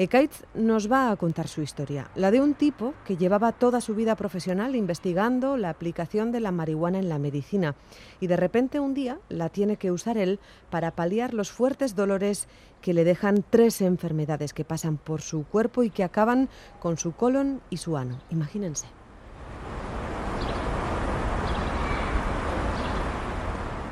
[0.02, 3.94] Ekaitz nos va a contar su historia, la de un tipo que llevaba toda su
[3.94, 7.76] vida profesional investigando la aplicación de la marihuana en la medicina
[8.20, 10.40] y de repente un día la tiene que usar él
[10.72, 12.48] para paliar los fuertes dolores
[12.82, 16.50] que le dejan tres enfermedades que pasan por su cuerpo y que acaban
[16.80, 18.18] con su colon y su ano.
[18.32, 18.88] Imagínense.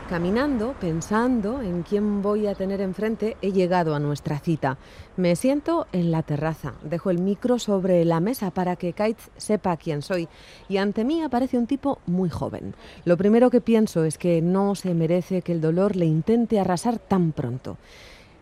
[0.10, 4.80] Caminando, pensando en quién voy a tener enfrente, he llegado a nuestra cita.
[5.18, 9.78] Me siento en la terraza, dejo el micro sobre la mesa para que Kaitz sepa
[9.78, 10.28] quién soy
[10.68, 12.74] y ante mí aparece un tipo muy joven.
[13.06, 16.98] Lo primero que pienso es que no se merece que el dolor le intente arrasar
[16.98, 17.78] tan pronto.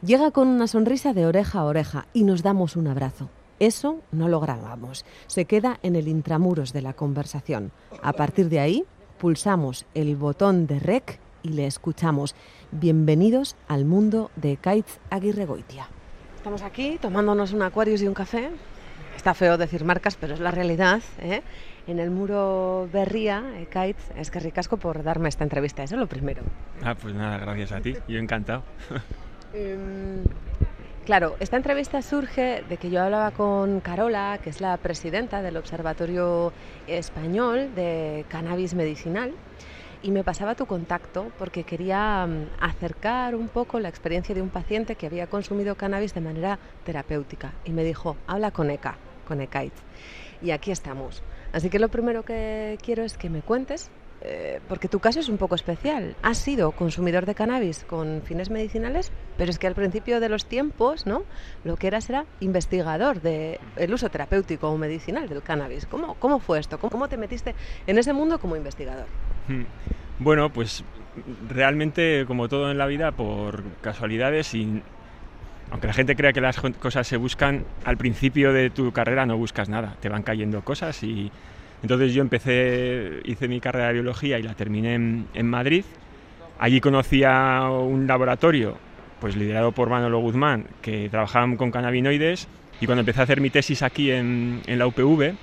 [0.02, 3.30] Llega con una sonrisa de oreja a oreja y nos damos un abrazo.
[3.60, 7.74] Eso no lo grabamos, se queda en el intramuros de la conversación.
[8.02, 8.86] A partir de ahí,
[9.18, 12.36] pulsamos el botón de rec y le escuchamos.
[12.72, 15.88] Bienvenidos al mundo de Kaitz Aguirre Goitia.
[16.36, 18.50] Estamos aquí tomándonos un Aquarius y un café.
[19.16, 21.02] Está feo decir marcas, pero es la realidad.
[21.20, 21.42] ¿eh?
[21.88, 25.84] En el muro Berría, eh, Kaitz, es que ricasco por darme esta entrevista.
[25.84, 26.44] Eso es lo primero.
[26.84, 27.96] Ah, pues nada, gracias a ti.
[28.08, 28.64] Yo encantado.
[29.54, 30.24] Em,
[31.06, 35.56] claro, esta entrevista surge de que yo hablaba con Carola, que es la presidenta del
[35.56, 36.52] Observatorio
[36.86, 39.32] Español de Cannabis Medicinal
[40.04, 44.50] y me pasaba tu contacto porque quería mm, acercar un poco la experiencia de un
[44.50, 49.42] paciente que había consumido cannabis de manera terapéutica y me dijo, habla con Eka, con
[49.42, 49.74] Ekait.
[50.42, 51.24] Y aquí estamos.
[51.52, 53.90] Así que lo primero que quiero es que me cuentes
[54.22, 56.16] eh, porque tu caso es un poco especial.
[56.24, 60.46] Has sido consumidor de cannabis con fines medicinales, pero es que al principio de los
[60.46, 61.24] tiempos, ¿no?
[61.64, 65.86] Lo que eras era investigador del el uso terapéutico o medicinal del cannabis.
[65.86, 66.80] ¿Cómo, cómo fue esto?
[66.80, 67.54] ¿Cómo, te metiste
[67.86, 69.06] en ese mundo como investigador?
[70.20, 70.84] Bueno, pues
[71.50, 74.82] realmente, como todo en la vida, por casualidades y
[75.72, 79.38] aunque la gente crea que las cosas se buscan, al principio de tu carrera no
[79.38, 81.30] buscas nada, te van cayendo cosas y
[81.84, 85.84] entonces yo empecé, hice mi carrera de biología y la terminé en, Madrid.
[86.60, 88.78] Allí conocí a un laboratorio,
[89.20, 92.48] pues liderado por Manolo Guzmán, que trabajaban con cannabinoides
[92.82, 95.36] y cuando empecé a hacer mi tesis aquí en, en la UPV,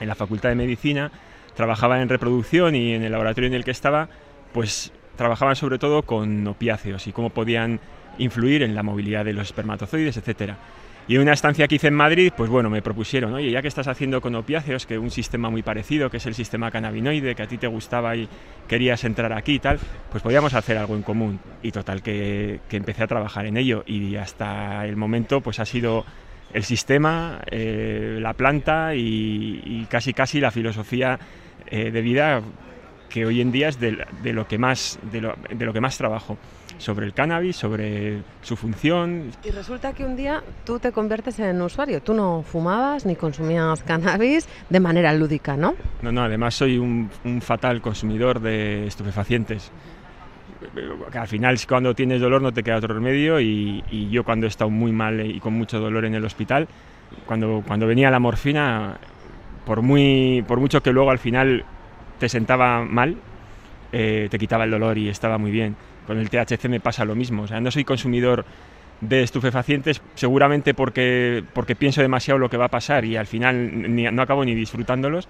[0.00, 1.12] en la Facultad de Medicina,
[1.60, 4.08] trabajaba en reproducción y en el laboratorio en el que estaba,
[4.54, 7.80] pues trabajaban sobre todo con opiáceos y cómo podían
[8.16, 10.56] influir en la movilidad de los espermatozoides, etcétera.
[11.06, 13.68] Y en una estancia que hice en Madrid, pues bueno, me propusieron, oye, ya que
[13.68, 17.42] estás haciendo con opiáceos, que un sistema muy parecido, que es el sistema cannabinoide, que
[17.42, 18.26] a ti te gustaba y
[18.66, 19.78] querías entrar aquí y tal,
[20.10, 21.40] pues podíamos hacer algo en común.
[21.62, 26.06] Y total, que, empecé a trabajar en ello y hasta el momento pues ha sido
[26.54, 31.18] el sistema, eh, la planta y, casi casi la filosofía
[31.70, 32.42] eh, de vida
[33.08, 33.92] que hoy en día es de,
[34.22, 36.38] lo que más de lo que más trabajo
[36.80, 39.30] sobre el cannabis, sobre su función.
[39.44, 42.02] Y resulta que un día tú te conviertes en usuario.
[42.02, 45.74] Tú no fumabas ni consumías cannabis de manera lúdica, ¿no?
[46.02, 47.10] No, no, además soy un,
[47.40, 49.70] fatal consumidor de estupefacientes.
[51.10, 54.48] Que al final cuando tienes dolor no te queda otro remedio y, yo cuando he
[54.48, 56.68] estado muy mal y con mucho dolor en el hospital,
[57.26, 58.98] cuando, cuando venía la morfina,
[59.64, 61.64] por, muy, por mucho que luego al final
[62.18, 63.16] te sentaba mal,
[63.92, 65.76] eh, te quitaba el dolor y estaba muy bien.
[66.06, 67.44] Con el THC me pasa lo mismo.
[67.44, 68.44] O no soy consumidor
[69.00, 74.14] de estupefacientes seguramente porque, porque pienso demasiado lo que va a pasar y al final
[74.14, 75.28] no acabo ni disfrutándolos.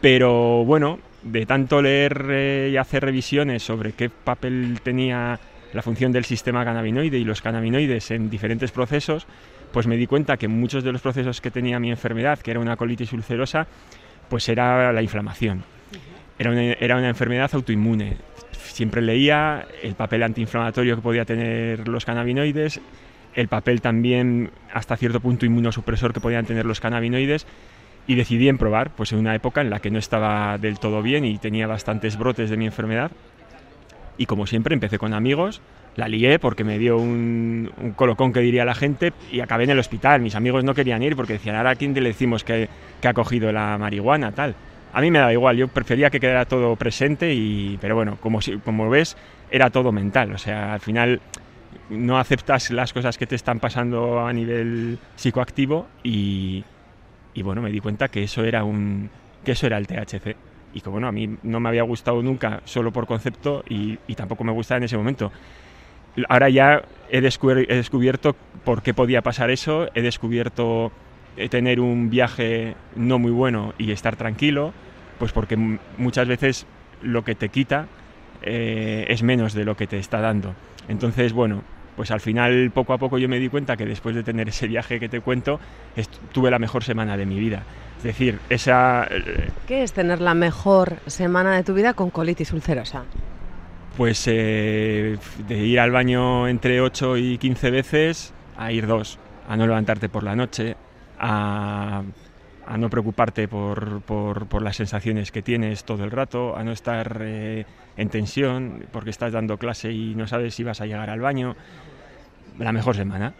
[0.00, 5.38] Pero bueno, de tanto leer eh, y hacer revisiones sobre qué papel tenía
[5.72, 9.26] la función del sistema cannabinoide y los cannabinoides en diferentes procesos,
[9.72, 12.60] pues me di cuenta que muchos de los procesos que tenía mi enfermedad, que era
[12.60, 13.66] una colitis ulcerosa,
[14.28, 15.64] pues era la inflamación.
[16.38, 18.16] Era era una enfermedad autoinmune
[18.72, 22.80] siempre leía el papel antiinflamatorio que podía tener los cannabinoides,
[23.34, 27.46] el papel también hasta cierto punto inmunosupresor que podían tener los cannabinoides
[28.06, 31.02] y decidí en probar, pues en una época en la que no estaba del todo
[31.02, 33.10] bien y tenía bastantes brotes de mi enfermedad.
[34.16, 35.60] Y como siempre empecé con amigos,
[35.96, 39.78] la lié porque me dio un, colocón que diría la gente y acabé en el
[39.78, 40.20] hospital.
[40.20, 42.68] Mis amigos no querían ir porque decían, ahora a quién le decimos que,
[43.00, 44.54] que ha cogido la marihuana, tal.
[44.92, 48.40] A mí me da igual, yo prefería que quedara todo presente, y, pero bueno, como,
[48.64, 49.16] como ves,
[49.50, 50.32] era todo mental.
[50.32, 51.20] O sea, al final
[51.88, 56.64] no aceptas las cosas que te están pasando a nivel psicoactivo y,
[57.34, 59.10] y bueno, me di cuenta que eso era un
[59.44, 60.36] que eso era el THC
[60.74, 64.14] y que bueno, a mí no me había gustado nunca solo por concepto y, y
[64.14, 65.32] tampoco me gustaba en ese momento.
[66.28, 70.92] Ahora ya he, descubierto por qué podía pasar eso, he descubierto
[71.36, 74.72] eh, tener un viaje no muy bueno y estar tranquilo,
[75.18, 75.56] pues porque
[75.96, 76.66] muchas veces
[77.02, 77.86] lo que te quita
[78.42, 80.54] eh, es menos de lo que te está dando.
[80.88, 81.62] Entonces, bueno,
[81.96, 84.66] pues al final poco a poco yo me di cuenta que después de tener ese
[84.66, 85.60] viaje que te cuento,
[86.32, 87.62] tuve la mejor semana de mi vida.
[87.98, 89.06] Es decir, esa...
[89.10, 93.04] Eh, ¿Qué es tener la mejor semana de tu vida con colitis ulcerosa?
[93.96, 99.18] Pues eh, de ir al baño entre 8 y 15 veces a ir dos,
[99.48, 100.76] a no levantarte por la noche,
[101.18, 102.02] a,
[102.78, 107.66] no preocuparte por, las sensaciones que tienes todo el rato, a no estar eh,
[107.96, 111.56] en tensión porque estás dando clase y no sabes si vas a llegar al baño.
[112.58, 113.34] La mejor semana.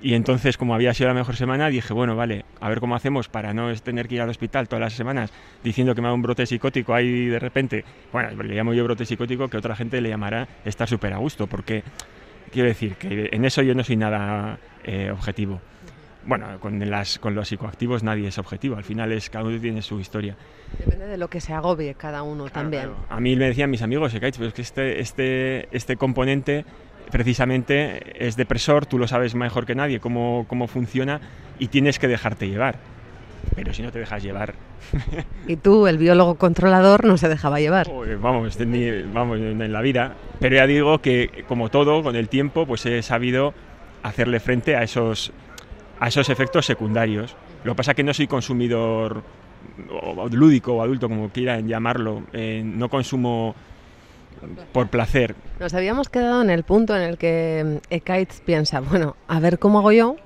[0.00, 3.28] Y entonces, como había sido la mejor semana, dije, bueno, vale, a ver cómo hacemos
[3.28, 5.32] para no tener que ir al hospital todas las semanas
[5.64, 7.84] diciendo que me da un brote psicótico ahí de repente.
[8.12, 11.46] Bueno, le llamo yo brote psicótico, que otra gente le llamará estar súper a gusto,
[11.46, 11.82] porque
[12.52, 15.60] quiero decir que en eso yo no soy nada eh, objetivo.
[16.26, 19.80] Bueno, con, las, con los psicoactivos nadie es objetivo, al final es cada uno tiene
[19.80, 20.36] su historia.
[20.76, 22.90] Depende de lo que se agobie cada uno también.
[23.08, 26.64] A mí me decían mis amigos, pero es que este, este, este componente
[27.10, 31.20] precisamente es depresor, tú lo sabes mejor que nadie cómo, cómo funciona
[31.58, 32.78] y tienes que dejarte llevar.
[33.54, 34.54] Pero si no te dejas llevar.
[35.46, 37.88] y tú, el biólogo controlador, no se dejaba llevar.
[38.20, 38.58] vamos,
[39.12, 40.14] vamos, en la vida.
[40.40, 43.54] Pero ya digo que, como todo, con el tiempo, pues he sabido
[44.02, 45.32] hacerle frente a esos,
[46.00, 47.36] a esos efectos secundarios.
[47.64, 49.22] Lo que pasa es que no soy consumidor
[50.30, 52.22] lúdico o adulto, como quieran llamarlo.
[52.32, 53.54] Eh, no consumo
[54.72, 55.34] por placer.
[55.60, 59.58] Nos habíamos quedado en el punto en el que mm, Ekaitz piensa, bueno, a ver
[59.58, 60.16] cómo hago yo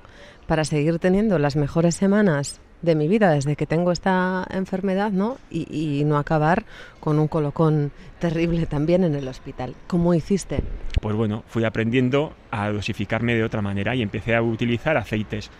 [0.47, 5.37] para seguir teniendo las mejores semanas de mi vida desde que tengo esta enfermedad, ¿no?
[5.49, 6.65] Y, no acabar
[6.99, 9.75] con un colocón terrible también en el hospital.
[9.87, 10.61] ¿Cómo hiciste?
[10.99, 15.51] Pues bueno, fui aprendiendo a dosificarme de otra manera y empecé a utilizar aceites.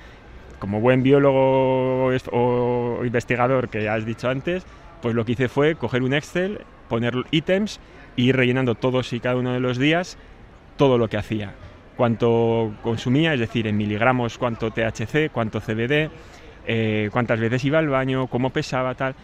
[0.59, 4.65] Como buen biólogo o investigador que has dicho antes,
[5.01, 7.79] pues lo que hice fue coger un Excel, poner ítems
[8.21, 10.15] y rellenando todos y cada uno de los días
[10.77, 11.55] todo lo que hacía.
[11.97, 16.11] Cuánto consumía, es decir, en miligramos, cuánto THC, cuánto CBD,
[16.67, 19.15] eh, cuántas veces iba al baño, cómo pesaba, tal.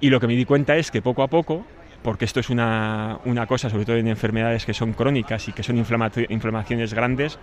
[0.00, 1.64] Y lo que me di cuenta es que poco a poco,
[2.02, 5.62] porque esto es una, una cosa, sobre todo en enfermedades que son crónicas y que
[5.62, 7.38] son inflamaciones grandes,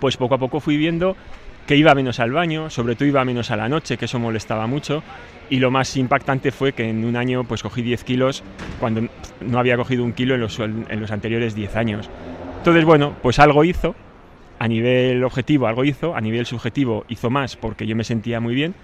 [0.00, 1.16] pues poco a poco fui viendo
[1.66, 4.66] que iba menos al baño, sobre todo iba menos a la noche, que eso molestaba
[4.66, 5.02] mucho,
[5.48, 8.42] y lo más impactante fue que en un año pues cogí 10 kilos
[8.80, 9.08] cuando
[9.40, 10.58] no había cogido un kilo en los,
[11.10, 12.10] anteriores 10 años.
[12.58, 13.94] Entonces, bueno, pues algo hizo,
[14.58, 18.54] a nivel objetivo algo hizo, a nivel subjetivo hizo más porque yo me sentía muy
[18.54, 18.74] bien,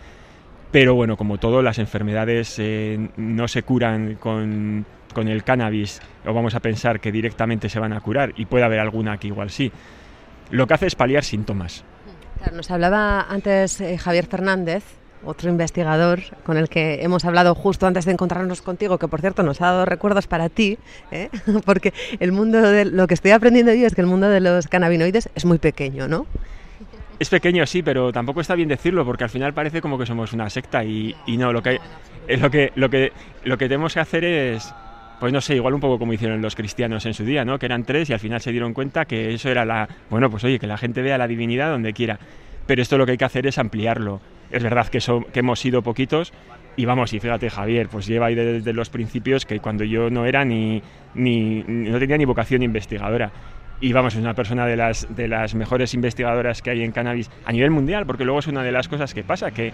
[0.70, 6.34] pero bueno, como todo, las enfermedades eh, no se curan con, con el cannabis, o
[6.34, 9.50] vamos a pensar que directamente se van a curar, y puede haber alguna que igual
[9.50, 9.72] sí.
[10.50, 11.84] Lo que hace es paliar síntomas
[12.52, 14.84] nos hablaba antes eh, Javier Fernández,
[15.24, 19.42] otro investigador con el que hemos hablado justo antes de encontrarnos contigo, que por cierto
[19.42, 20.78] nos ha dado recuerdos para ti,
[21.10, 21.28] ¿eh?
[21.64, 24.68] porque el mundo de lo que estoy aprendiendo yo es que el mundo de los
[24.68, 26.26] cannabinoides es muy pequeño, ¿no?
[27.18, 30.32] Es pequeño, sí, pero tampoco está bien decirlo, porque al final parece como que somos
[30.32, 31.80] una secta y, no, lo que,
[32.28, 33.12] lo, que, lo, que,
[33.42, 34.72] lo que tenemos que hacer es
[35.20, 37.58] pues no sé, igual un poco como hicieron los cristianos en su día, ¿no?
[37.58, 40.44] Que eran tres y al final se dieron cuenta que eso era la, bueno, pues
[40.44, 42.18] oye, que la gente vea la divinidad donde quiera.
[42.66, 44.20] Pero esto lo que hay que hacer es ampliarlo.
[44.50, 44.98] Es verdad que,
[45.32, 46.32] que hemos sido poquitos
[46.78, 50.26] y vamos, y fíjate Javier, pues lleva ahí desde los principios que cuando yo no
[50.26, 50.80] era ni,
[51.14, 53.32] ni, no tenía ni vocación investigadora.
[53.80, 57.30] Y vamos, es una persona de las, de las mejores investigadoras que hay en cannabis
[57.44, 59.72] a nivel mundial, porque luego es una de las cosas que pasa, que,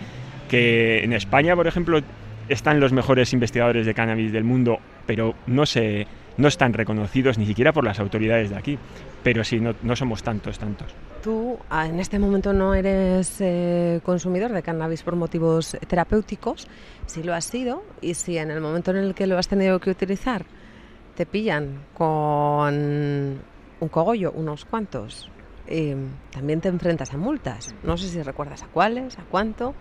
[0.48, 2.00] que en España, por ejemplo,
[2.48, 7.46] están los mejores investigadores de cannabis del mundo, pero no, se, no están reconocidos ni
[7.46, 8.78] siquiera por las autoridades de aquí.
[9.22, 10.94] Pero sí, no, somos tantos, tantos.
[11.22, 16.68] Tú ah, en este momento no eres eh, consumidor de cannabis por motivos terapéuticos,
[17.06, 19.80] si lo has sido y si en el momento en el que lo has tenido
[19.80, 20.44] que utilizar
[21.14, 25.30] te pillan con un cogollo, unos cuantos,
[25.66, 25.96] eh,
[26.30, 27.74] también te enfrentas a multas.
[27.82, 29.74] No sé si recuerdas a cuáles, a cuánto.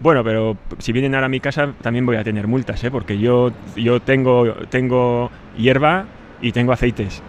[0.00, 2.90] Bueno, pero si vienen ahora a mi casa también voy a tener multas, ¿eh?
[2.90, 6.06] porque yo, yo tengo, tengo hierba
[6.40, 7.22] y tengo aceites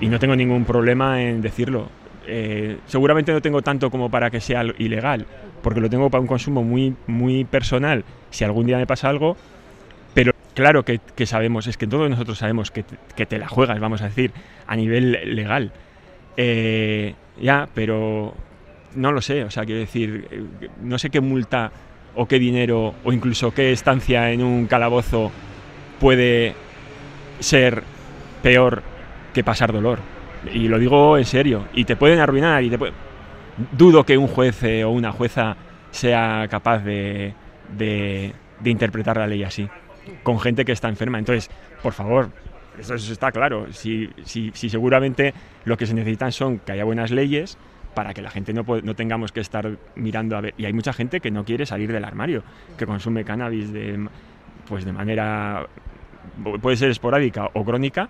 [0.00, 1.88] y no tengo ningún problema en decirlo.
[2.26, 5.26] Eh, seguramente no tengo tanto como para que sea ilegal,
[5.62, 9.36] porque lo tengo para un consumo muy, muy personal, si algún día me pasa algo,
[10.12, 14.06] pero claro que, sabemos, es que todos nosotros sabemos que te, la juegas, vamos a
[14.06, 14.32] decir,
[14.66, 15.72] a nivel legal.
[16.36, 18.34] Eh, ya, pero
[18.94, 21.72] no lo sé, o sea, quiero decir, eh, no sé qué multa
[22.14, 25.30] o qué dinero o incluso qué estancia en un calabozo
[25.98, 26.54] puede
[27.38, 27.82] ser
[28.42, 28.82] peor
[29.32, 29.98] que pasar dolor.
[30.52, 31.66] Y lo digo en serio.
[31.74, 32.62] Y te pueden arruinar.
[32.62, 32.78] Y te
[33.72, 35.56] Dudo que un juez eh, o una jueza
[35.90, 37.34] sea capaz de,
[38.64, 39.68] interpretar la ley así,
[40.22, 41.18] con gente que está enferma.
[41.18, 41.50] Entonces,
[41.82, 42.30] por favor,
[42.78, 43.66] eso, está claro.
[43.72, 45.34] Si, si, si, seguramente
[45.64, 47.58] lo que se necesitan son que haya buenas leyes
[47.94, 50.54] para que la gente no, no tengamos que estar mirando a ver.
[50.56, 52.42] Y hay mucha gente que no quiere salir del armario,
[52.76, 54.08] que consume cannabis de,
[54.68, 55.66] pues de manera,
[56.60, 58.08] puede ser esporádica o crónica,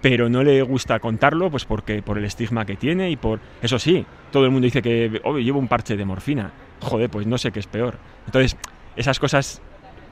[0.00, 3.78] pero no le gusta contarlo pues porque por el estigma que tiene y por eso
[3.78, 7.50] sí todo el mundo dice que llevo un parche de morfina joder pues no sé
[7.50, 7.96] qué es peor
[8.26, 8.56] entonces
[8.96, 9.60] esas cosas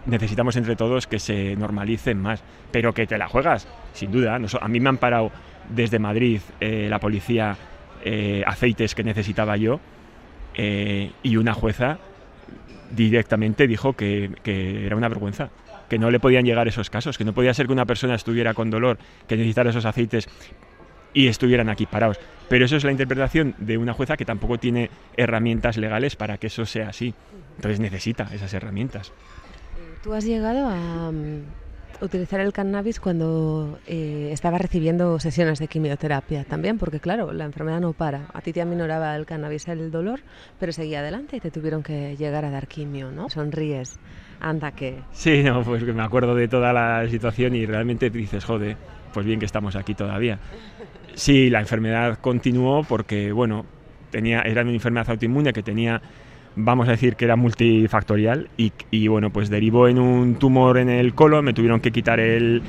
[0.07, 2.43] necesitamos entre todos que se normalicen más
[2.73, 5.31] pero que te la juegas sin duda a mí me han parado
[5.69, 7.57] desde Madrid eh, la policía
[8.05, 9.81] eh, aceites que necesitaba yo
[10.55, 11.99] eh, y una jueza
[12.91, 14.31] directamente dijo que
[14.87, 15.51] era una vergüenza
[15.89, 18.55] que no le podían llegar esos casos, que no podía ser que una persona estuviera
[18.55, 20.29] con dolor, que necesitara esos aceites
[21.15, 22.19] y estuvieran aquí parados.
[22.49, 26.49] Pero eso es la interpretación de una jueza que tampoco tiene herramientas legales para que
[26.49, 27.15] eso sea así.
[27.57, 29.13] Entonces necesita esas herramientas.
[30.03, 31.11] ¿Tú has llegado a
[32.01, 36.79] utilizar el cannabis cuando eh, estaba recibiendo sesiones de quimioterapia también?
[36.79, 38.27] Porque claro, la enfermedad no para.
[38.33, 40.21] A ti te aminoraba el cannabis el dolor,
[40.59, 43.29] pero seguía adelante y te tuvieron que llegar a dar quimio, ¿no?
[43.31, 43.99] Sonríes.
[44.41, 45.01] Anda que...
[45.13, 48.77] Sí, no, pues me acuerdo de toda la situación y realmente dices, joder,
[49.13, 50.39] pues bien que estamos aquí todavía.
[51.15, 53.65] Sí, la enfermedad continuó porque, bueno,
[54.11, 56.01] tenía, era una enfermedad autoinmune que tenía,
[56.57, 61.15] vamos a decir que era multifactorial y, bueno, pues derivó en un tumor en el
[61.15, 62.63] colon, me tuvieron que quitar el,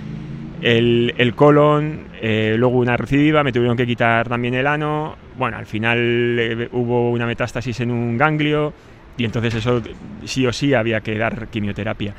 [0.61, 5.65] el, colon, eh, luego una recidiva, me tuvieron que quitar también el ano, bueno, al
[5.65, 5.97] final
[6.37, 8.73] eh, hubo una metástasis en un ganglio,
[9.15, 9.81] y entonces eso
[10.25, 12.13] sí o sí había que dar quimioterapia.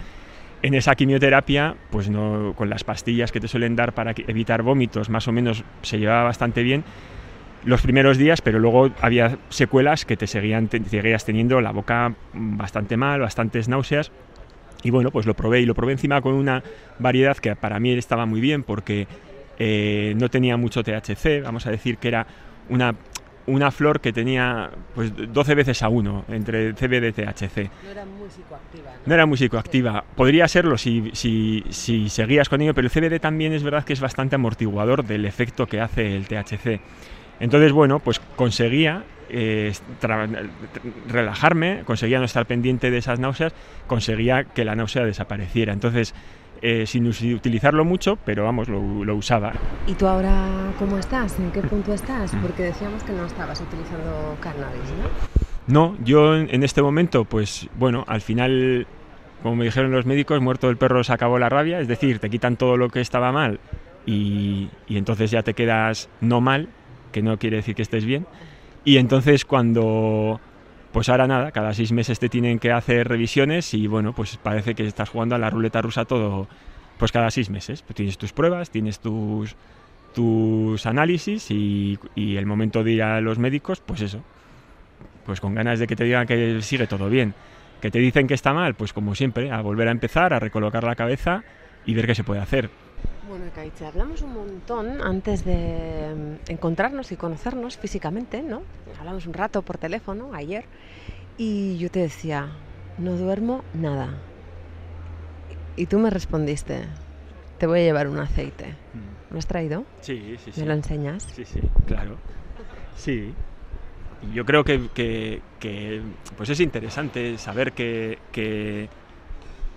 [0.61, 5.09] En esa quimioterapia, pues no, con las pastillas que te suelen dar para evitar vómitos,
[5.09, 6.83] más o menos se llevaba bastante bien
[7.65, 12.97] los primeros días, pero luego había secuelas que te seguían seguías teniendo la boca bastante
[12.97, 14.11] mal, bastantes náuseas.
[14.83, 16.63] Y bueno, pues lo probé y lo probé encima con una
[16.99, 19.09] variedad que para mí estaba muy bien porque
[19.59, 22.27] eh, no tenía mucho THC, vamos a decir que era
[22.69, 22.95] una
[23.49, 27.71] una flor que tenía pues 12 veces a 1 entre CBD y THC.
[27.83, 28.93] No era muy psicoactiva.
[29.07, 30.05] No, era muy psicoactiva.
[30.15, 33.95] Podría serlo si, si, si, seguías con ello, pero el CBD también es verdad que
[33.95, 36.81] es bastante amortiguador del efecto que hace el THC.
[37.41, 39.73] Entonces, bueno, pues conseguía eh,
[41.09, 43.53] relajarme, conseguía no estar pendiente de esas náuseas,
[43.87, 45.73] conseguía que la náusea desapareciera.
[45.73, 46.15] Entonces,
[46.61, 49.53] eh, sin utilizarlo mucho, pero vamos, lo, usaba.
[49.87, 51.39] ¿Y tú ahora cómo estás?
[51.39, 52.35] ¿En qué punto estás?
[52.35, 52.41] Mm.
[52.41, 55.39] Porque decíamos que no estabas utilizando cannabis, ¿no?
[55.69, 58.87] No, yo en este momento, pues bueno, al final,
[59.43, 62.31] como me dijeron los médicos, muerto el perro se acabó la rabia, es decir, te
[62.31, 63.61] quitan todo lo que estaba mal
[64.07, 66.71] y, y entonces ya te quedas no mal,
[67.13, 68.27] que no quiere decir que estés bien.
[68.85, 70.41] Y entonces cuando
[70.93, 74.75] pues ahora nada, cada seis meses te tienen que hacer revisiones y bueno, pues parece
[74.75, 76.49] que estás jugando a la ruleta rusa todo,
[76.99, 77.83] pues cada seis meses.
[77.83, 79.55] Pues tienes tus pruebas, tienes tus,
[80.15, 84.23] tus análisis y, el momento de ir a los médicos, pues eso,
[85.27, 87.35] pues con ganas de que te digan que sigue todo bien.
[87.81, 90.83] Que te dicen que está mal, pues como siempre, a volver a empezar, a recolocar
[90.83, 91.45] la cabeza
[91.87, 92.71] y ver qué se puede hacer.
[93.29, 96.15] Bueno, Caiche, hablamos un montón antes de
[96.47, 98.63] mm, encontrarnos y conocernos físicamente, ¿no?
[98.99, 100.65] Hablamos un rato por teléfono ayer
[101.37, 102.49] y yo te decía,
[102.97, 104.15] no duermo nada.
[105.77, 106.85] Y tú me respondiste,
[107.59, 108.77] te voy a llevar un aceite.
[108.95, 109.33] Mm.
[109.33, 109.85] ¿Lo has traído?
[110.01, 110.61] Sí, sí, sí.
[110.61, 111.23] ¿Me lo enseñas?
[111.35, 112.17] Sí, sí, claro.
[112.97, 113.35] Sí.
[114.33, 115.43] yo creo que,
[116.37, 118.89] pues es interesante saber que, que,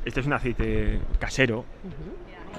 [0.05, 1.65] este es un aceite casero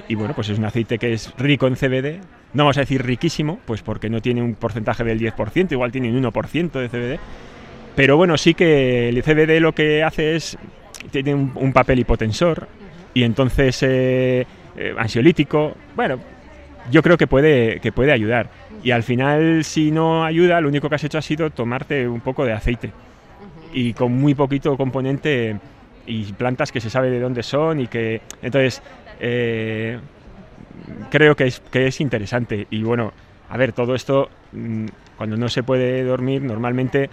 [0.09, 2.21] y bueno, pues es un aceite que es rico en CBD.
[2.55, 6.11] No vamos a decir riquísimo, pues porque no tiene un porcentaje del 10%, igual tiene
[6.11, 7.21] un 1% de CBD.
[7.95, 10.59] Pero bueno, sí que el CBD lo que hace es,
[11.11, 12.69] tiene un, papel hipotensor
[13.15, 14.47] y entonces eh,
[14.77, 15.75] eh, ansiolítico.
[15.95, 16.19] Bueno,
[16.91, 18.49] yo creo que puede, que puede ayudar.
[18.83, 22.21] Y al final, si no ayuda, lo único que has hecho ha sido tomarte un
[22.21, 22.91] poco de aceite.
[23.73, 25.57] Y con muy poquito componente
[26.07, 28.23] y plantas que se sabe de dónde son y que...
[28.43, 28.83] Entonces,
[29.21, 29.99] eh,
[31.11, 32.67] creo que es, que es interesante.
[32.71, 33.13] Y bueno,
[33.49, 34.87] a ver, todo esto, mm,
[35.17, 37.11] cuando no se puede dormir, normalmente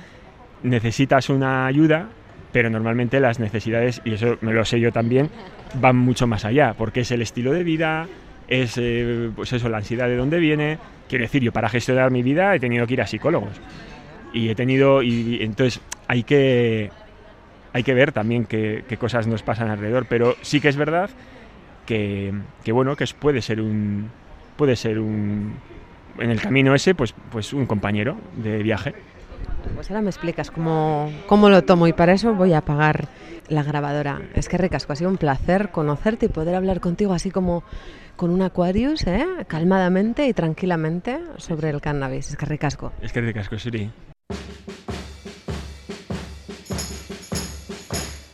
[0.64, 2.08] necesitas una ayuda,
[2.52, 5.30] pero normalmente las necesidades, y eso me lo sé yo también,
[5.76, 8.08] van mucho más allá, porque es el estilo de vida,
[8.48, 10.80] es eh, pues eso, la ansiedad de dónde viene.
[11.08, 13.60] Quiero decir, yo para gestionar mi vida he tenido que ir a psicólogos.
[14.34, 16.90] Y he tenido, y, entonces hay que,
[17.74, 21.10] hay que ver también qué, qué cosas nos pasan alrededor, pero sí que es verdad
[21.90, 24.10] que, bueno, que puede ser un
[24.56, 25.56] puede ser un
[26.20, 28.94] en el camino ese, pues, pues un compañero de viaje.
[29.74, 33.08] Pues ahora me explicas cómo, cómo lo tomo y para eso voy a apagar
[33.48, 34.22] la grabadora.
[34.36, 37.64] Es que ricasco, ha sido un placer conocerte y poder hablar contigo así como
[38.16, 39.26] con un Aquarius, ¿eh?
[39.48, 42.32] calmadamente y tranquilamente sobre el cannabis.
[42.32, 42.92] Es que ricasco.
[43.02, 43.90] Es que ricasco, Siri.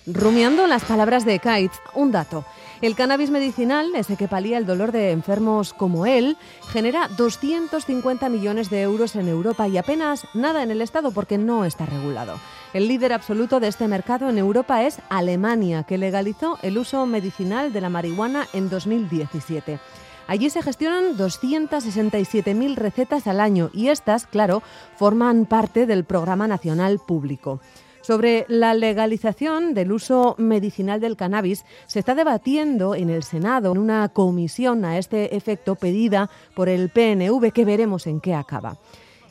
[0.07, 2.45] Rumiando las palabras de Kite, un dato.
[2.81, 6.37] El cannabis medicinal, ese que palía el dolor de enfermos como él,
[6.69, 11.63] genera 250 millones de euros en Europa y apenas nada en el Estado porque no
[11.63, 12.37] está regulado.
[12.73, 17.71] El líder absoluto de este mercado en Europa es Alemania, que legalizó el uso medicinal
[17.71, 19.79] de la marihuana en 2017.
[20.27, 24.63] Allí se gestionan 267.000 recetas al año y estas, claro,
[24.97, 27.61] forman parte del Programa Nacional Público.
[28.05, 33.79] Sobre la legalización del uso medicinal del cannabis se está debatiendo en el Senado en
[33.79, 38.77] una comisión a este efecto pedida por el PNV que veremos en qué acaba.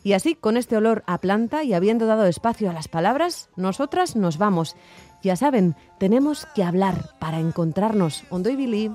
[0.02, 4.16] Y así, con este olor a planta y habiendo dado espacio a las palabras, nosotras
[4.16, 4.74] nos vamos.
[5.22, 8.24] Ya saben, tenemos que hablar para encontrarnos.
[8.28, 8.90] Ondo y Billy.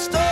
[0.00, 0.29] stop.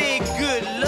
[0.00, 0.79] say good